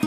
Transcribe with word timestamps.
Oi, 0.00 0.06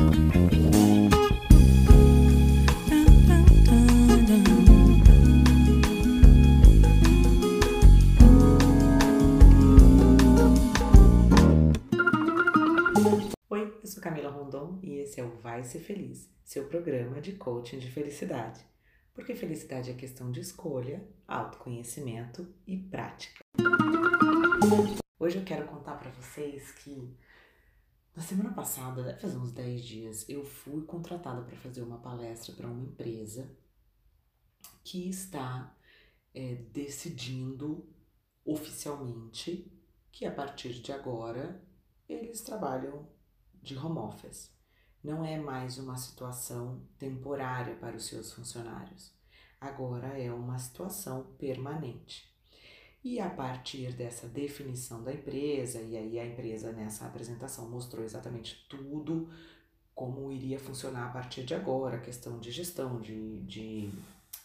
eu 13.83 13.87
sou 13.87 14.01
Camila 14.01 14.29
Rondon 14.29 14.79
e 14.81 14.99
esse 14.99 15.19
é 15.19 15.25
o 15.25 15.35
Vai 15.41 15.65
Ser 15.65 15.79
Feliz, 15.79 16.29
seu 16.45 16.67
programa 16.67 17.19
de 17.19 17.33
coaching 17.33 17.79
de 17.79 17.91
felicidade. 17.91 18.65
Porque 19.13 19.35
felicidade 19.35 19.91
é 19.91 19.93
questão 19.93 20.31
de 20.31 20.39
escolha, 20.39 21.05
autoconhecimento 21.27 22.47
e 22.65 22.77
prática. 22.77 23.43
Hoje 25.19 25.37
eu 25.37 25.43
quero 25.43 25.67
contar 25.67 25.95
para 25.95 26.11
vocês 26.11 26.71
que 26.71 27.13
na 28.15 28.21
semana 28.21 28.53
passada, 28.53 29.03
deve 29.03 29.19
fazer 29.19 29.37
uns 29.37 29.51
10 29.51 29.83
dias, 29.83 30.29
eu 30.29 30.43
fui 30.43 30.83
contratada 30.83 31.41
para 31.43 31.55
fazer 31.57 31.81
uma 31.81 31.97
palestra 31.99 32.53
para 32.53 32.67
uma 32.67 32.81
empresa 32.81 33.49
que 34.83 35.09
está 35.09 35.75
é, 36.33 36.55
decidindo 36.55 37.87
oficialmente 38.43 39.71
que 40.11 40.25
a 40.25 40.31
partir 40.31 40.73
de 40.81 40.91
agora 40.91 41.63
eles 42.07 42.41
trabalham 42.41 43.07
de 43.61 43.77
home 43.77 43.99
office. 43.99 44.51
Não 45.03 45.23
é 45.25 45.39
mais 45.39 45.77
uma 45.77 45.95
situação 45.95 46.85
temporária 46.97 47.75
para 47.75 47.95
os 47.95 48.05
seus 48.05 48.33
funcionários. 48.33 49.13
Agora 49.59 50.19
é 50.19 50.31
uma 50.31 50.57
situação 50.59 51.35
permanente. 51.37 52.30
E 53.03 53.19
a 53.19 53.29
partir 53.29 53.93
dessa 53.93 54.27
definição 54.27 55.03
da 55.03 55.11
empresa, 55.11 55.81
e 55.81 55.97
aí 55.97 56.19
a 56.19 56.25
empresa 56.25 56.71
nessa 56.71 57.05
apresentação 57.05 57.67
mostrou 57.67 58.03
exatamente 58.05 58.65
tudo 58.69 59.27
como 59.95 60.31
iria 60.31 60.59
funcionar 60.59 61.07
a 61.07 61.09
partir 61.09 61.43
de 61.43 61.53
agora, 61.53 61.97
a 61.97 61.99
questão 61.99 62.39
de 62.39 62.51
gestão, 62.51 63.01
de, 63.01 63.39
de 63.41 63.91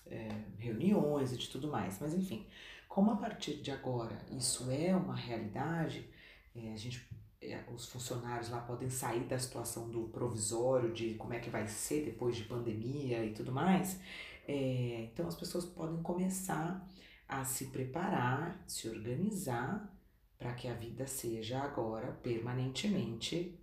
é, 0.07 0.29
reuniões 0.59 1.33
e 1.33 1.37
de 1.37 1.49
tudo 1.49 1.69
mais. 1.69 1.99
Mas 2.01 2.15
enfim, 2.15 2.47
como 2.89 3.11
a 3.11 3.17
partir 3.17 3.57
de 3.57 3.71
agora 3.71 4.19
isso 4.31 4.71
é 4.71 4.97
uma 4.97 5.15
realidade, 5.15 6.09
é, 6.55 6.73
a 6.73 6.77
gente 6.77 7.07
é, 7.43 7.63
os 7.73 7.87
funcionários 7.87 8.49
lá 8.49 8.61
podem 8.61 8.89
sair 8.89 9.25
da 9.25 9.39
situação 9.39 9.91
do 9.91 10.09
provisório, 10.09 10.93
de 10.93 11.15
como 11.15 11.35
é 11.35 11.39
que 11.39 11.51
vai 11.51 11.69
ser 11.69 12.05
depois 12.05 12.35
de 12.37 12.45
pandemia 12.45 13.25
e 13.25 13.33
tudo 13.33 13.53
mais. 13.53 14.01
É, 14.49 15.09
então 15.13 15.29
as 15.29 15.35
pessoas 15.35 15.65
podem 15.65 16.03
começar 16.03 16.87
a 17.29 17.45
se 17.45 17.67
preparar, 17.67 18.63
se 18.67 18.89
organizar 18.89 19.93
para 20.39 20.55
que 20.55 20.69
a 20.69 20.75
vida 20.75 21.07
seja 21.07 21.61
agora 21.61 22.13
permanentemente 22.13 23.59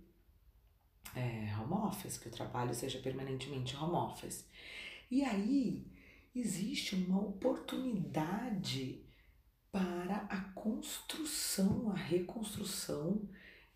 é, 1.14 1.54
home 1.56 1.74
office, 1.86 2.18
que 2.18 2.28
o 2.28 2.32
trabalho 2.32 2.74
seja 2.74 2.98
permanentemente 2.98 3.76
home 3.76 3.94
office. 3.94 4.48
E 5.10 5.22
aí 5.22 5.86
existe 6.34 6.94
uma 6.96 7.20
oportunidade 7.20 9.04
para 9.70 10.18
a 10.28 10.40
construção, 10.52 11.90
a 11.90 11.94
reconstrução 11.94 13.28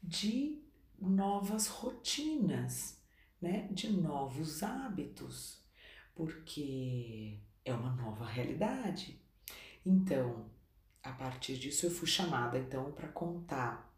de 0.02 0.62
novas 1.00 1.66
rotinas, 1.68 3.00
né? 3.40 3.68
de 3.70 3.90
novos 3.92 4.62
hábitos, 4.62 5.62
porque 6.14 7.40
é 7.64 7.72
uma 7.72 7.94
nova 7.94 8.26
realidade. 8.26 9.20
Então, 9.90 10.44
a 11.02 11.12
partir 11.12 11.56
disso 11.56 11.86
eu 11.86 11.90
fui 11.90 12.06
chamada 12.06 12.58
então 12.58 12.92
para 12.92 13.08
contar, 13.08 13.90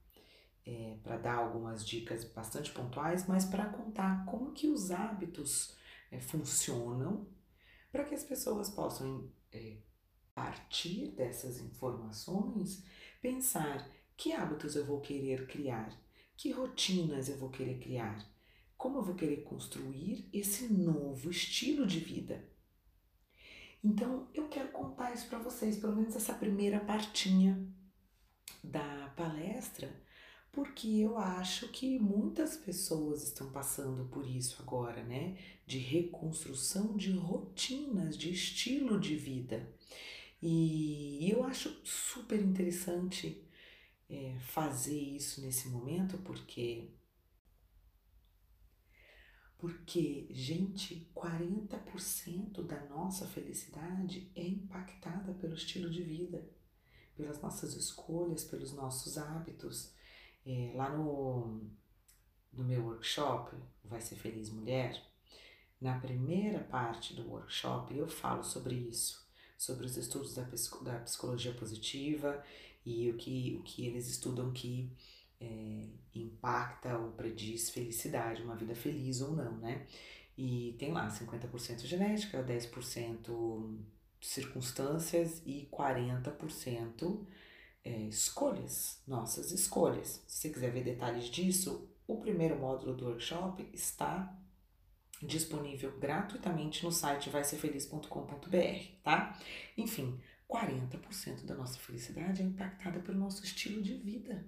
é, 0.64 0.96
para 1.02 1.18
dar 1.18 1.34
algumas 1.34 1.84
dicas 1.84 2.22
bastante 2.22 2.70
pontuais, 2.70 3.26
mas 3.26 3.44
para 3.44 3.68
contar 3.68 4.24
como 4.24 4.52
que 4.52 4.68
os 4.68 4.92
hábitos 4.92 5.76
é, 6.12 6.20
funcionam, 6.20 7.26
para 7.90 8.04
que 8.04 8.14
as 8.14 8.22
pessoas 8.22 8.70
possam 8.70 9.32
é, 9.50 9.78
partir 10.32 11.08
dessas 11.08 11.58
informações 11.58 12.84
pensar 13.20 13.90
que 14.16 14.32
hábitos 14.32 14.76
eu 14.76 14.86
vou 14.86 15.00
querer 15.00 15.48
criar? 15.48 16.00
Que 16.36 16.52
rotinas 16.52 17.28
eu 17.28 17.36
vou 17.36 17.50
querer 17.50 17.80
criar? 17.80 18.24
Como 18.76 18.98
eu 18.98 19.02
vou 19.02 19.16
querer 19.16 19.42
construir 19.42 20.30
esse 20.32 20.72
novo 20.72 21.32
estilo 21.32 21.84
de 21.84 21.98
vida? 21.98 22.48
Então, 23.82 24.28
eu 24.34 24.48
quero 24.48 24.68
contar 24.72 25.12
isso 25.12 25.26
para 25.28 25.38
vocês, 25.38 25.78
pelo 25.78 25.96
menos 25.96 26.14
essa 26.14 26.34
primeira 26.34 26.80
partinha 26.80 27.66
da 28.62 29.08
palestra, 29.16 29.90
porque 30.52 30.88
eu 30.88 31.16
acho 31.16 31.68
que 31.68 31.98
muitas 31.98 32.56
pessoas 32.56 33.22
estão 33.22 33.50
passando 33.50 34.04
por 34.06 34.26
isso 34.26 34.60
agora, 34.60 35.02
né? 35.04 35.38
De 35.66 35.78
reconstrução 35.78 36.96
de 36.96 37.12
rotinas, 37.12 38.18
de 38.18 38.30
estilo 38.32 39.00
de 39.00 39.16
vida. 39.16 39.72
E 40.42 41.30
eu 41.30 41.44
acho 41.44 41.70
super 41.84 42.40
interessante 42.40 43.42
é, 44.08 44.36
fazer 44.40 44.98
isso 44.98 45.40
nesse 45.40 45.68
momento, 45.68 46.18
porque. 46.18 46.90
Porque, 49.60 50.26
gente, 50.30 51.06
40% 51.14 52.62
da 52.64 52.82
nossa 52.86 53.26
felicidade 53.26 54.32
é 54.34 54.42
impactada 54.42 55.34
pelo 55.34 55.52
estilo 55.52 55.90
de 55.90 56.02
vida, 56.02 56.48
pelas 57.14 57.42
nossas 57.42 57.74
escolhas, 57.74 58.42
pelos 58.42 58.72
nossos 58.72 59.18
hábitos. 59.18 59.92
É, 60.46 60.72
lá 60.74 60.88
no, 60.96 61.60
no 62.50 62.64
meu 62.64 62.86
workshop, 62.86 63.54
Vai 63.84 64.00
Ser 64.00 64.16
Feliz 64.16 64.48
Mulher, 64.48 64.98
na 65.78 66.00
primeira 66.00 66.60
parte 66.60 67.14
do 67.14 67.28
workshop 67.28 67.94
eu 67.94 68.08
falo 68.08 68.42
sobre 68.42 68.74
isso, 68.74 69.28
sobre 69.58 69.84
os 69.84 69.96
estudos 69.98 70.34
da, 70.34 70.42
da 70.42 71.00
psicologia 71.00 71.52
positiva 71.52 72.42
e 72.84 73.10
o 73.10 73.16
que, 73.18 73.56
o 73.60 73.62
que 73.62 73.86
eles 73.86 74.08
estudam 74.08 74.52
que 74.52 74.90
é, 75.40 75.88
impacta 76.14 76.96
ou 76.98 77.12
prediz 77.12 77.70
felicidade, 77.70 78.42
uma 78.42 78.56
vida 78.56 78.74
feliz 78.74 79.20
ou 79.20 79.34
não, 79.34 79.56
né? 79.58 79.86
E 80.36 80.74
tem 80.78 80.92
lá 80.92 81.08
50% 81.08 81.84
genética, 81.86 82.42
10% 82.42 83.78
circunstâncias 84.20 85.42
e 85.44 85.68
40% 85.72 87.26
é, 87.84 87.90
escolhas, 88.02 89.02
nossas 89.06 89.50
escolhas. 89.52 90.22
Se 90.26 90.42
você 90.42 90.50
quiser 90.50 90.72
ver 90.72 90.84
detalhes 90.84 91.26
disso, 91.26 91.90
o 92.06 92.18
primeiro 92.18 92.58
módulo 92.58 92.94
do 92.94 93.06
workshop 93.06 93.68
está 93.72 94.36
disponível 95.22 95.98
gratuitamente 95.98 96.82
no 96.84 96.90
site 96.90 97.28
vaiserfeliz.com.br, 97.28 99.02
tá? 99.02 99.38
Enfim, 99.76 100.18
40% 100.48 101.44
da 101.44 101.54
nossa 101.54 101.78
felicidade 101.78 102.42
é 102.42 102.44
impactada 102.44 103.00
pelo 103.00 103.18
nosso 103.18 103.44
estilo 103.44 103.82
de 103.82 103.94
vida. 103.94 104.44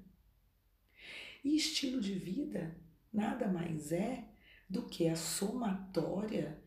E 1.43 1.57
estilo 1.57 2.01
de 2.01 2.15
vida 2.15 2.81
nada 3.13 3.49
mais 3.49 3.93
é 3.93 4.29
do 4.69 4.87
que 4.87 5.09
a 5.09 5.17
somatória 5.17 6.63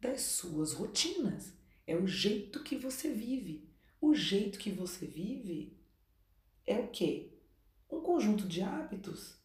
das 0.00 0.22
suas 0.22 0.72
rotinas. 0.72 1.52
É 1.86 1.96
o 1.96 2.06
jeito 2.06 2.62
que 2.62 2.76
você 2.76 3.12
vive. 3.12 3.68
O 4.00 4.14
jeito 4.14 4.58
que 4.58 4.70
você 4.70 5.06
vive 5.06 5.76
é 6.66 6.78
o 6.78 6.88
quê? 6.88 7.32
Um 7.90 8.00
conjunto 8.00 8.46
de 8.46 8.62
hábitos. 8.62 9.38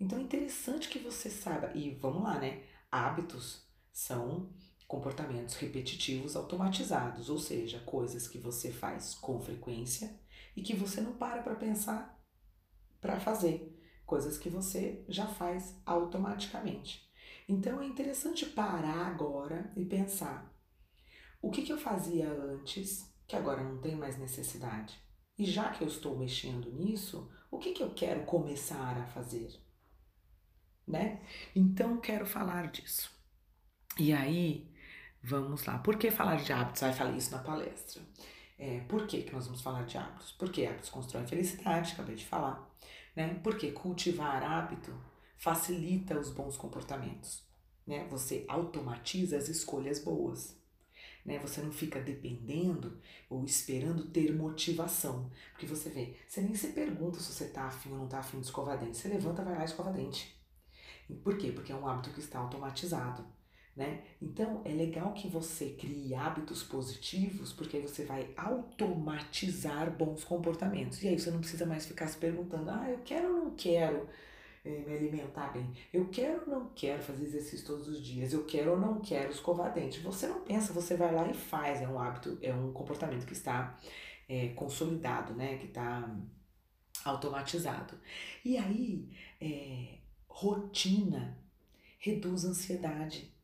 Então 0.00 0.18
é 0.18 0.22
interessante 0.22 0.88
que 0.88 0.98
você 0.98 1.28
saiba. 1.28 1.72
E 1.74 1.90
vamos 1.90 2.22
lá, 2.22 2.38
né? 2.38 2.62
Hábitos 2.90 3.66
são 3.92 4.52
comportamentos 4.86 5.56
repetitivos 5.56 6.34
automatizados, 6.34 7.28
ou 7.28 7.38
seja, 7.38 7.80
coisas 7.80 8.26
que 8.26 8.38
você 8.38 8.72
faz 8.72 9.14
com 9.14 9.38
frequência 9.40 10.18
e 10.56 10.62
que 10.62 10.74
você 10.74 11.02
não 11.02 11.12
para 11.12 11.42
para 11.42 11.56
pensar 11.56 12.18
para 13.00 13.20
fazer, 13.20 13.77
coisas 14.08 14.36
que 14.36 14.48
você 14.48 15.04
já 15.08 15.26
faz 15.26 15.80
automaticamente. 15.86 17.08
Então 17.48 17.80
é 17.80 17.86
interessante 17.86 18.44
parar 18.44 19.06
agora 19.06 19.72
e 19.76 19.84
pensar: 19.84 20.52
o 21.40 21.50
que, 21.50 21.62
que 21.62 21.72
eu 21.72 21.78
fazia 21.78 22.28
antes 22.28 23.08
que 23.26 23.36
agora 23.36 23.62
não 23.62 23.80
tem 23.80 23.94
mais 23.94 24.18
necessidade? 24.18 24.98
E 25.38 25.44
já 25.44 25.70
que 25.70 25.84
eu 25.84 25.88
estou 25.88 26.18
mexendo 26.18 26.72
nisso, 26.72 27.30
o 27.50 27.58
que, 27.58 27.72
que 27.72 27.82
eu 27.82 27.94
quero 27.94 28.24
começar 28.24 28.98
a 28.98 29.06
fazer? 29.06 29.48
Né? 30.84 31.22
Então 31.54 32.00
quero 32.00 32.26
falar 32.26 32.72
disso. 32.72 33.16
E 33.98 34.12
aí, 34.12 34.68
Vamos 35.22 35.64
lá. 35.64 35.78
Por 35.78 35.96
que 35.96 36.10
falar 36.10 36.36
de 36.36 36.52
hábitos? 36.52 36.80
Vai 36.80 36.92
falar 36.92 37.16
isso 37.16 37.30
na 37.30 37.38
palestra. 37.38 38.02
É, 38.58 38.80
por 38.88 39.06
que, 39.06 39.22
que 39.22 39.32
nós 39.32 39.46
vamos 39.46 39.60
falar 39.60 39.84
de 39.84 39.98
hábitos? 39.98 40.32
Porque 40.32 40.66
hábitos 40.66 40.90
constroem 40.90 41.26
felicidade, 41.26 41.92
acabei 41.92 42.16
de 42.16 42.24
falar. 42.24 42.68
Né? 43.18 43.40
Porque 43.42 43.72
cultivar 43.72 44.44
hábito 44.44 44.94
facilita 45.36 46.16
os 46.16 46.30
bons 46.30 46.56
comportamentos. 46.56 47.42
Né? 47.84 48.06
Você 48.08 48.44
automatiza 48.46 49.36
as 49.36 49.48
escolhas 49.48 49.98
boas. 49.98 50.56
Né? 51.26 51.36
Você 51.40 51.60
não 51.60 51.72
fica 51.72 52.00
dependendo 52.00 53.00
ou 53.28 53.44
esperando 53.44 54.08
ter 54.08 54.32
motivação. 54.32 55.32
Porque 55.50 55.66
você 55.66 55.90
vê, 55.90 56.14
você 56.28 56.40
nem 56.42 56.54
se 56.54 56.68
pergunta 56.68 57.18
se 57.18 57.32
você 57.32 57.46
está 57.46 57.64
afim 57.64 57.90
ou 57.90 57.98
não 57.98 58.04
está 58.04 58.20
afim 58.20 58.38
de 58.38 58.46
escovar 58.46 58.78
dente. 58.78 58.96
Você 58.96 59.08
levanta, 59.08 59.42
vai 59.42 59.56
lá 59.56 59.62
e 59.62 59.64
escova 59.64 59.90
dente. 59.90 60.40
Por 61.24 61.36
quê? 61.36 61.50
Porque 61.50 61.72
é 61.72 61.74
um 61.74 61.88
hábito 61.88 62.10
que 62.10 62.20
está 62.20 62.38
automatizado. 62.38 63.26
Né? 63.78 64.02
Então 64.20 64.60
é 64.64 64.70
legal 64.70 65.12
que 65.12 65.28
você 65.28 65.70
crie 65.78 66.12
hábitos 66.12 66.64
positivos, 66.64 67.52
porque 67.52 67.76
aí 67.76 67.82
você 67.84 68.04
vai 68.04 68.28
automatizar 68.36 69.88
bons 69.96 70.24
comportamentos. 70.24 71.00
E 71.00 71.06
aí 71.06 71.16
você 71.16 71.30
não 71.30 71.38
precisa 71.38 71.64
mais 71.64 71.86
ficar 71.86 72.08
se 72.08 72.18
perguntando: 72.18 72.68
ah, 72.70 72.90
eu 72.90 72.98
quero 73.04 73.28
ou 73.28 73.44
não 73.44 73.50
quero 73.52 74.08
eh, 74.64 74.82
me 74.84 74.96
alimentar 74.96 75.52
bem? 75.52 75.72
Eu 75.92 76.08
quero 76.08 76.40
ou 76.40 76.48
não 76.48 76.70
quero 76.74 77.00
fazer 77.00 77.26
exercício 77.26 77.64
todos 77.64 77.86
os 77.86 78.04
dias? 78.04 78.32
Eu 78.32 78.44
quero 78.46 78.72
ou 78.72 78.80
não 78.80 79.00
quero 79.00 79.30
escovar 79.30 79.72
dente? 79.72 80.00
Você 80.00 80.26
não 80.26 80.40
pensa, 80.40 80.72
você 80.72 80.96
vai 80.96 81.14
lá 81.14 81.30
e 81.30 81.34
faz. 81.34 81.80
É 81.80 81.86
um 81.86 82.00
hábito, 82.00 82.36
é 82.42 82.52
um 82.52 82.72
comportamento 82.72 83.26
que 83.26 83.32
está 83.32 83.78
é, 84.28 84.48
consolidado, 84.56 85.34
né? 85.34 85.56
Que 85.56 85.66
está 85.66 86.12
automatizado. 87.04 87.94
E 88.44 88.58
aí, 88.58 89.08
é, 89.40 89.98
rotina 90.26 91.38
reduz 92.00 92.44
ansiedade 92.44 93.37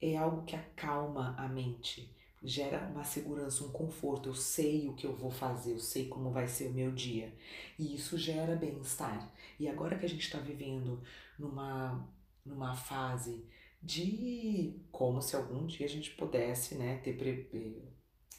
é 0.00 0.16
algo 0.16 0.44
que 0.44 0.54
acalma 0.54 1.34
a 1.38 1.48
mente, 1.48 2.14
gera 2.42 2.86
uma 2.88 3.04
segurança, 3.04 3.64
um 3.64 3.70
conforto. 3.70 4.28
Eu 4.28 4.34
sei 4.34 4.88
o 4.88 4.94
que 4.94 5.06
eu 5.06 5.14
vou 5.14 5.30
fazer, 5.30 5.72
eu 5.72 5.78
sei 5.78 6.08
como 6.08 6.30
vai 6.30 6.46
ser 6.46 6.68
o 6.68 6.74
meu 6.74 6.92
dia. 6.92 7.32
E 7.78 7.94
isso 7.94 8.16
gera 8.18 8.54
bem-estar. 8.54 9.32
E 9.58 9.68
agora 9.68 9.98
que 9.98 10.06
a 10.06 10.08
gente 10.08 10.22
está 10.22 10.38
vivendo 10.38 11.02
numa, 11.38 12.06
numa 12.44 12.74
fase 12.74 13.44
de 13.82 14.80
como 14.90 15.22
se 15.22 15.36
algum 15.36 15.66
dia 15.66 15.86
a 15.86 15.88
gente 15.88 16.10
pudesse 16.12 16.74
né, 16.74 16.98
ter 16.98 17.16
pre... 17.16 17.82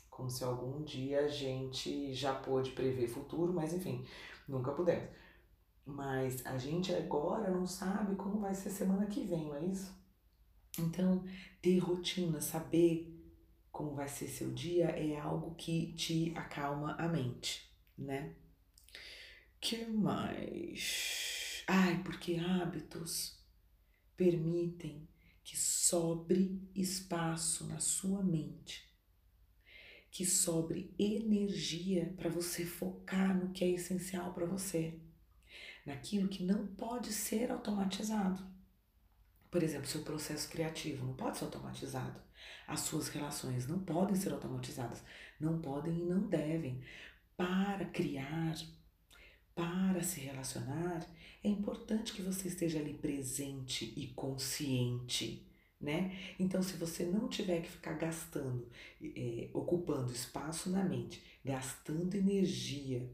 como 0.09 0.29
se 0.29 0.43
algum 0.43 0.83
dia 0.83 1.21
a 1.21 1.27
gente 1.27 2.13
já 2.13 2.33
pôde 2.33 2.71
prever 2.71 3.07
futuro, 3.07 3.53
mas 3.53 3.73
enfim, 3.73 4.05
nunca 4.47 4.71
pudemos. 4.71 5.09
Mas 5.85 6.45
a 6.45 6.57
gente 6.57 6.93
agora 6.93 7.49
não 7.49 7.65
sabe 7.65 8.15
como 8.15 8.41
vai 8.41 8.53
ser 8.53 8.69
semana 8.69 9.05
que 9.05 9.23
vem, 9.23 9.45
não 9.45 9.55
é 9.55 9.65
isso? 9.65 9.96
Então, 10.77 11.25
ter 11.61 11.79
rotina, 11.79 12.39
saber 12.39 13.13
como 13.71 13.93
vai 13.93 14.07
ser 14.07 14.27
seu 14.27 14.51
dia 14.53 14.85
é 14.85 15.19
algo 15.19 15.53
que 15.55 15.93
te 15.93 16.33
acalma 16.35 16.95
a 16.95 17.07
mente, 17.07 17.71
né? 17.97 18.35
Que 19.59 19.85
mais? 19.85 21.63
Ai, 21.67 22.01
porque 22.03 22.37
hábitos 22.37 23.37
permitem 24.15 25.07
que 25.43 25.57
sobre 25.57 26.67
espaço 26.75 27.67
na 27.67 27.79
sua 27.79 28.23
mente, 28.23 28.83
que 30.11 30.25
sobre 30.25 30.93
energia 30.97 32.13
para 32.17 32.29
você 32.29 32.65
focar 32.65 33.37
no 33.37 33.51
que 33.51 33.63
é 33.63 33.69
essencial 33.69 34.33
para 34.33 34.45
você, 34.45 34.99
naquilo 35.85 36.27
que 36.27 36.43
não 36.43 36.67
pode 36.67 37.13
ser 37.13 37.51
automatizado. 37.51 38.56
Por 39.57 39.63
exemplo, 39.63 39.87
seu 39.87 40.01
processo 40.03 40.47
criativo 40.49 41.03
não 41.03 41.15
pode 41.15 41.39
ser 41.39 41.45
automatizado. 41.45 42.21
As 42.67 42.81
suas 42.81 43.07
relações 43.07 43.67
não 43.67 43.79
podem 43.79 44.15
ser 44.15 44.31
automatizadas. 44.31 45.03
Não 45.39 45.59
podem 45.59 45.97
e 45.97 46.05
não 46.05 46.27
devem. 46.27 46.79
Para 47.35 47.83
criar, 47.85 48.55
para 49.55 50.03
se 50.03 50.19
relacionar, 50.19 51.03
é 51.43 51.49
importante 51.49 52.13
que 52.13 52.21
você 52.21 52.49
esteja 52.49 52.77
ali 52.77 52.93
presente 52.93 53.91
e 53.97 54.13
consciente. 54.13 55.51
Né? 55.81 56.15
Então, 56.39 56.61
se 56.61 56.77
você 56.77 57.03
não 57.03 57.27
tiver 57.27 57.61
que 57.61 57.71
ficar 57.71 57.93
gastando, 57.93 58.69
é, 59.01 59.49
ocupando 59.55 60.13
espaço 60.13 60.69
na 60.69 60.83
mente, 60.83 61.19
gastando 61.43 62.13
energia 62.13 63.09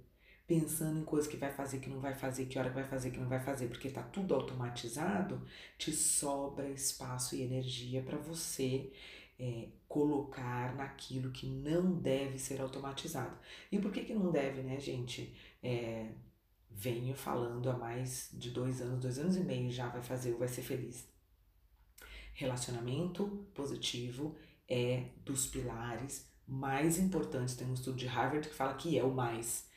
pensando 0.53 0.99
em 0.99 1.03
coisas 1.03 1.27
que 1.27 1.35
vai 1.35 1.51
fazer, 1.51 1.79
que 1.79 1.89
não 1.89 1.99
vai 1.99 2.13
fazer, 2.13 2.45
que 2.45 2.59
hora 2.59 2.69
que 2.69 2.75
vai 2.75 2.87
fazer, 2.87 3.09
que 3.09 3.19
não 3.19 3.27
vai 3.27 3.39
fazer, 3.39 3.67
porque 3.67 3.87
está 3.87 4.03
tudo 4.03 4.35
automatizado, 4.35 5.41
te 5.79 5.91
sobra 5.91 6.69
espaço 6.69 7.35
e 7.35 7.41
energia 7.41 8.03
para 8.03 8.19
você 8.19 8.91
é, 9.39 9.69
colocar 9.87 10.75
naquilo 10.75 11.31
que 11.31 11.47
não 11.47 11.95
deve 11.95 12.37
ser 12.37 12.61
automatizado. 12.61 13.35
E 13.71 13.79
por 13.79 13.91
que, 13.91 14.05
que 14.05 14.13
não 14.13 14.31
deve, 14.31 14.61
né, 14.61 14.79
gente? 14.79 15.35
É, 15.63 16.11
venho 16.69 17.15
falando 17.15 17.67
há 17.71 17.75
mais 17.75 18.29
de 18.33 18.51
dois 18.51 18.79
anos, 18.79 18.99
dois 18.99 19.17
anos 19.17 19.35
e 19.35 19.39
meio 19.39 19.71
já 19.71 19.87
vai 19.87 20.03
fazer 20.03 20.35
Vai 20.35 20.47
Ser 20.47 20.61
Feliz. 20.61 21.07
Relacionamento 22.35 23.47
positivo 23.55 24.35
é 24.69 25.05
dos 25.25 25.47
pilares 25.47 26.31
mais 26.47 26.99
importantes. 26.99 27.55
Tem 27.55 27.67
um 27.67 27.73
estudo 27.73 27.97
de 27.97 28.05
Harvard 28.05 28.47
que 28.47 28.53
fala 28.53 28.75
que 28.75 28.99
é 28.99 29.03
o 29.03 29.11
mais 29.11 29.72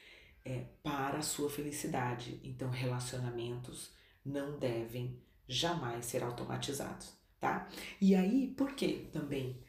é, 0.46 0.64
para 0.82 1.18
a 1.18 1.22
sua 1.22 1.50
felicidade. 1.50 2.40
Então, 2.44 2.70
relacionamentos 2.70 3.90
não 4.24 4.58
devem 4.58 5.20
jamais 5.48 6.06
ser 6.06 6.22
automatizados, 6.22 7.12
tá? 7.40 7.68
E 8.00 8.14
aí, 8.14 8.54
por 8.56 8.72
que 8.72 9.08
também 9.12 9.60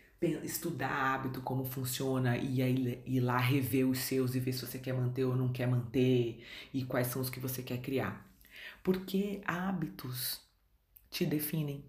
estudar 0.44 1.15
hábito, 1.15 1.41
como 1.41 1.65
funciona, 1.65 2.38
e 2.38 2.62
aí 2.62 3.03
ir 3.06 3.19
lá 3.19 3.38
rever 3.38 3.88
os 3.88 4.00
seus 4.00 4.35
e 4.35 4.39
ver 4.39 4.53
se 4.53 4.65
você 4.65 4.77
quer 4.79 4.94
manter 4.94 5.25
ou 5.25 5.35
não 5.35 5.51
quer 5.51 5.68
manter, 5.68 6.44
e 6.74 6.85
quais 6.85 7.07
são 7.07 7.21
os 7.21 7.30
que 7.30 7.39
você 7.39 7.63
quer 7.63 7.80
criar? 7.81 8.25
Porque 8.83 9.41
hábitos 9.45 10.41
te 11.09 11.25
definem. 11.25 11.83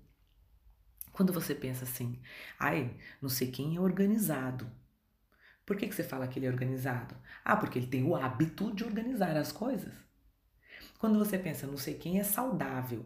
Quando 1.12 1.32
você 1.32 1.54
pensa 1.54 1.84
assim, 1.84 2.18
ai, 2.58 2.94
não 3.20 3.28
sei 3.28 3.50
quem 3.50 3.76
é 3.76 3.80
organizado, 3.80 4.70
por 5.68 5.76
que, 5.76 5.86
que 5.86 5.94
você 5.94 6.02
fala 6.02 6.26
que 6.26 6.38
ele 6.38 6.46
é 6.46 6.50
organizado? 6.50 7.14
Ah, 7.44 7.54
porque 7.54 7.78
ele 7.78 7.88
tem 7.88 8.02
o 8.02 8.16
hábito 8.16 8.74
de 8.74 8.84
organizar 8.84 9.36
as 9.36 9.52
coisas. 9.52 9.92
Quando 10.98 11.18
você 11.18 11.36
pensa, 11.36 11.66
não 11.66 11.76
sei 11.76 11.92
quem 11.92 12.18
é 12.18 12.22
saudável, 12.22 13.04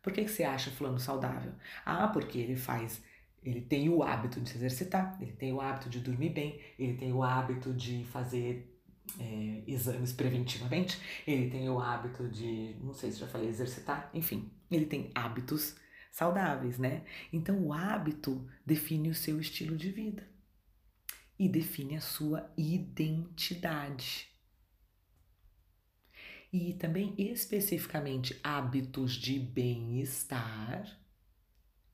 por 0.00 0.12
que, 0.12 0.22
que 0.22 0.30
você 0.30 0.44
acha 0.44 0.70
fulano 0.70 1.00
saudável? 1.00 1.52
Ah, 1.84 2.06
porque 2.06 2.38
ele 2.38 2.54
faz, 2.54 3.02
ele 3.42 3.60
tem 3.60 3.88
o 3.88 4.04
hábito 4.04 4.40
de 4.40 4.48
se 4.48 4.56
exercitar, 4.56 5.18
ele 5.20 5.32
tem 5.32 5.52
o 5.52 5.60
hábito 5.60 5.90
de 5.90 5.98
dormir 5.98 6.30
bem, 6.30 6.60
ele 6.78 6.96
tem 6.96 7.12
o 7.12 7.20
hábito 7.20 7.74
de 7.74 8.04
fazer 8.04 8.80
é, 9.18 9.64
exames 9.66 10.12
preventivamente, 10.12 11.00
ele 11.26 11.50
tem 11.50 11.68
o 11.68 11.80
hábito 11.80 12.28
de, 12.28 12.76
não 12.80 12.94
sei 12.94 13.10
se 13.10 13.18
já 13.18 13.26
falei, 13.26 13.48
exercitar, 13.48 14.08
enfim, 14.14 14.52
ele 14.70 14.86
tem 14.86 15.10
hábitos 15.16 15.74
saudáveis, 16.12 16.78
né? 16.78 17.02
Então 17.32 17.60
o 17.60 17.72
hábito 17.72 18.48
define 18.64 19.10
o 19.10 19.14
seu 19.16 19.40
estilo 19.40 19.76
de 19.76 19.90
vida 19.90 20.32
e 21.38 21.48
define 21.48 21.96
a 21.96 22.00
sua 22.00 22.52
identidade. 22.56 24.28
E 26.52 26.74
também 26.74 27.14
especificamente 27.18 28.38
hábitos 28.42 29.12
de 29.14 29.38
bem-estar 29.38 31.03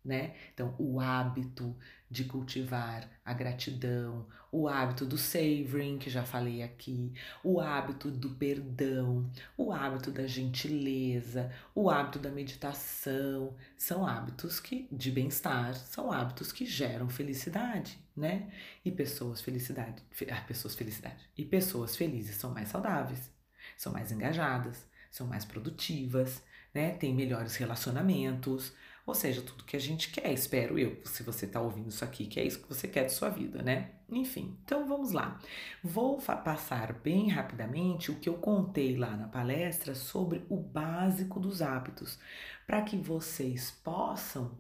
né? 0.05 0.35
Então, 0.53 0.75
o 0.79 1.01
hábito 1.01 1.77
de 2.11 2.25
cultivar 2.25 3.09
a 3.25 3.33
gratidão, 3.33 4.27
o 4.51 4.67
hábito 4.67 5.07
do 5.07 5.17
savoring, 5.17 5.97
que 5.99 6.11
já 6.11 6.25
falei 6.25 6.63
aqui, 6.63 7.13
o 7.45 7.61
hábito 7.61 8.11
do 8.11 8.31
perdão, 8.31 9.31
o 9.57 9.73
hábito 9.73 10.11
da 10.11 10.27
gentileza, 10.27 11.53
o 11.75 11.89
hábito 11.89 12.19
da 12.19 12.31
meditação, 12.31 13.55
são 13.77 14.05
hábitos 14.05 14.59
que 14.59 14.89
de 14.91 15.13
bem-estar, 15.13 15.75
são 15.77 16.11
hábitos 16.11 16.51
que 16.51 16.67
geram 16.67 17.09
felicidade, 17.09 17.99
né? 18.17 18.51
E 18.85 18.91
pessoas 18.91 19.41
felicidade, 19.41 20.03
ah, 20.33 20.41
pessoas 20.41 20.75
felicidade. 20.75 21.25
E 21.39 21.45
pessoas 21.45 21.95
felizes 21.95 22.37
são 22.37 22.53
mais 22.53 22.69
saudáveis, 22.69 23.31
são 23.77 23.93
mais 23.93 24.11
engajadas, 24.11 24.85
são 25.11 25.27
mais 25.29 25.45
produtivas, 25.45 26.43
né? 26.75 26.93
Têm 26.95 27.15
melhores 27.15 27.57
relacionamentos, 27.57 28.73
ou 29.11 29.15
seja, 29.15 29.43
tudo 29.43 29.65
que 29.65 29.77
a 29.77 29.81
gente 29.81 30.09
quer, 30.13 30.33
espero 30.33 30.79
eu, 30.79 31.01
se 31.05 31.25
você 31.25 31.45
está 31.45 31.61
ouvindo 31.61 31.89
isso 31.89 32.05
aqui, 32.05 32.27
que 32.27 32.39
é 32.39 32.45
isso 32.45 32.63
que 32.63 32.69
você 32.69 32.87
quer 32.87 33.07
de 33.07 33.13
sua 33.13 33.29
vida, 33.29 33.61
né? 33.61 33.91
Enfim, 34.09 34.57
então 34.63 34.87
vamos 34.87 35.11
lá. 35.11 35.41
Vou 35.83 36.19
passar 36.19 36.93
bem 36.93 37.29
rapidamente 37.29 38.13
o 38.13 38.21
que 38.21 38.29
eu 38.29 38.35
contei 38.35 38.97
lá 38.97 39.17
na 39.17 39.27
palestra 39.27 39.97
sobre 39.97 40.47
o 40.49 40.57
básico 40.57 41.41
dos 41.41 41.61
hábitos, 41.61 42.21
para 42.69 42.83
que 42.83 42.97
vocês 42.97 43.73
possam 43.83 44.57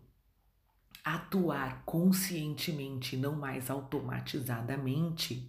atuar 1.05 1.85
conscientemente, 1.85 3.17
não 3.17 3.37
mais 3.37 3.71
automatizadamente 3.71 5.49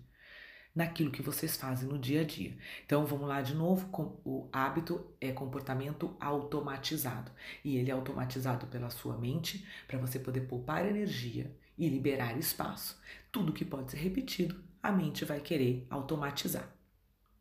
naquilo 0.74 1.12
que 1.12 1.22
vocês 1.22 1.58
fazem 1.58 1.88
no 1.88 2.00
dia 2.00 2.22
a 2.22 2.24
dia. 2.24 2.58
Então 2.86 3.06
vamos 3.06 3.28
lá 3.28 3.42
de 3.42 3.54
novo, 3.54 3.90
o 4.24 4.48
hábito 4.52 5.06
é 5.20 5.32
comportamento 5.32 6.16
automatizado 6.20 7.32
e 7.64 7.78
ele 7.78 7.92
é 7.92 7.94
automatizado 7.94 8.68
pela 8.68 8.90
sua 8.90 9.18
mente 9.18 9.66
para 9.88 10.00
você 10.00 10.20
poder 10.20 10.42
poupar 10.42 10.86
energia 10.86 11.56
e 11.78 11.88
liberar 11.90 12.38
espaço. 12.38 13.00
Tudo 13.32 13.54
que 13.54 13.66
pode 13.66 13.92
ser 13.92 13.98
repetido, 13.98 14.64
a 14.82 14.92
mente 14.92 15.26
vai 15.26 15.40
querer 15.40 15.86
automatizar, 15.90 16.74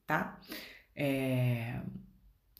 tá? 0.07 0.41
É... 0.95 1.81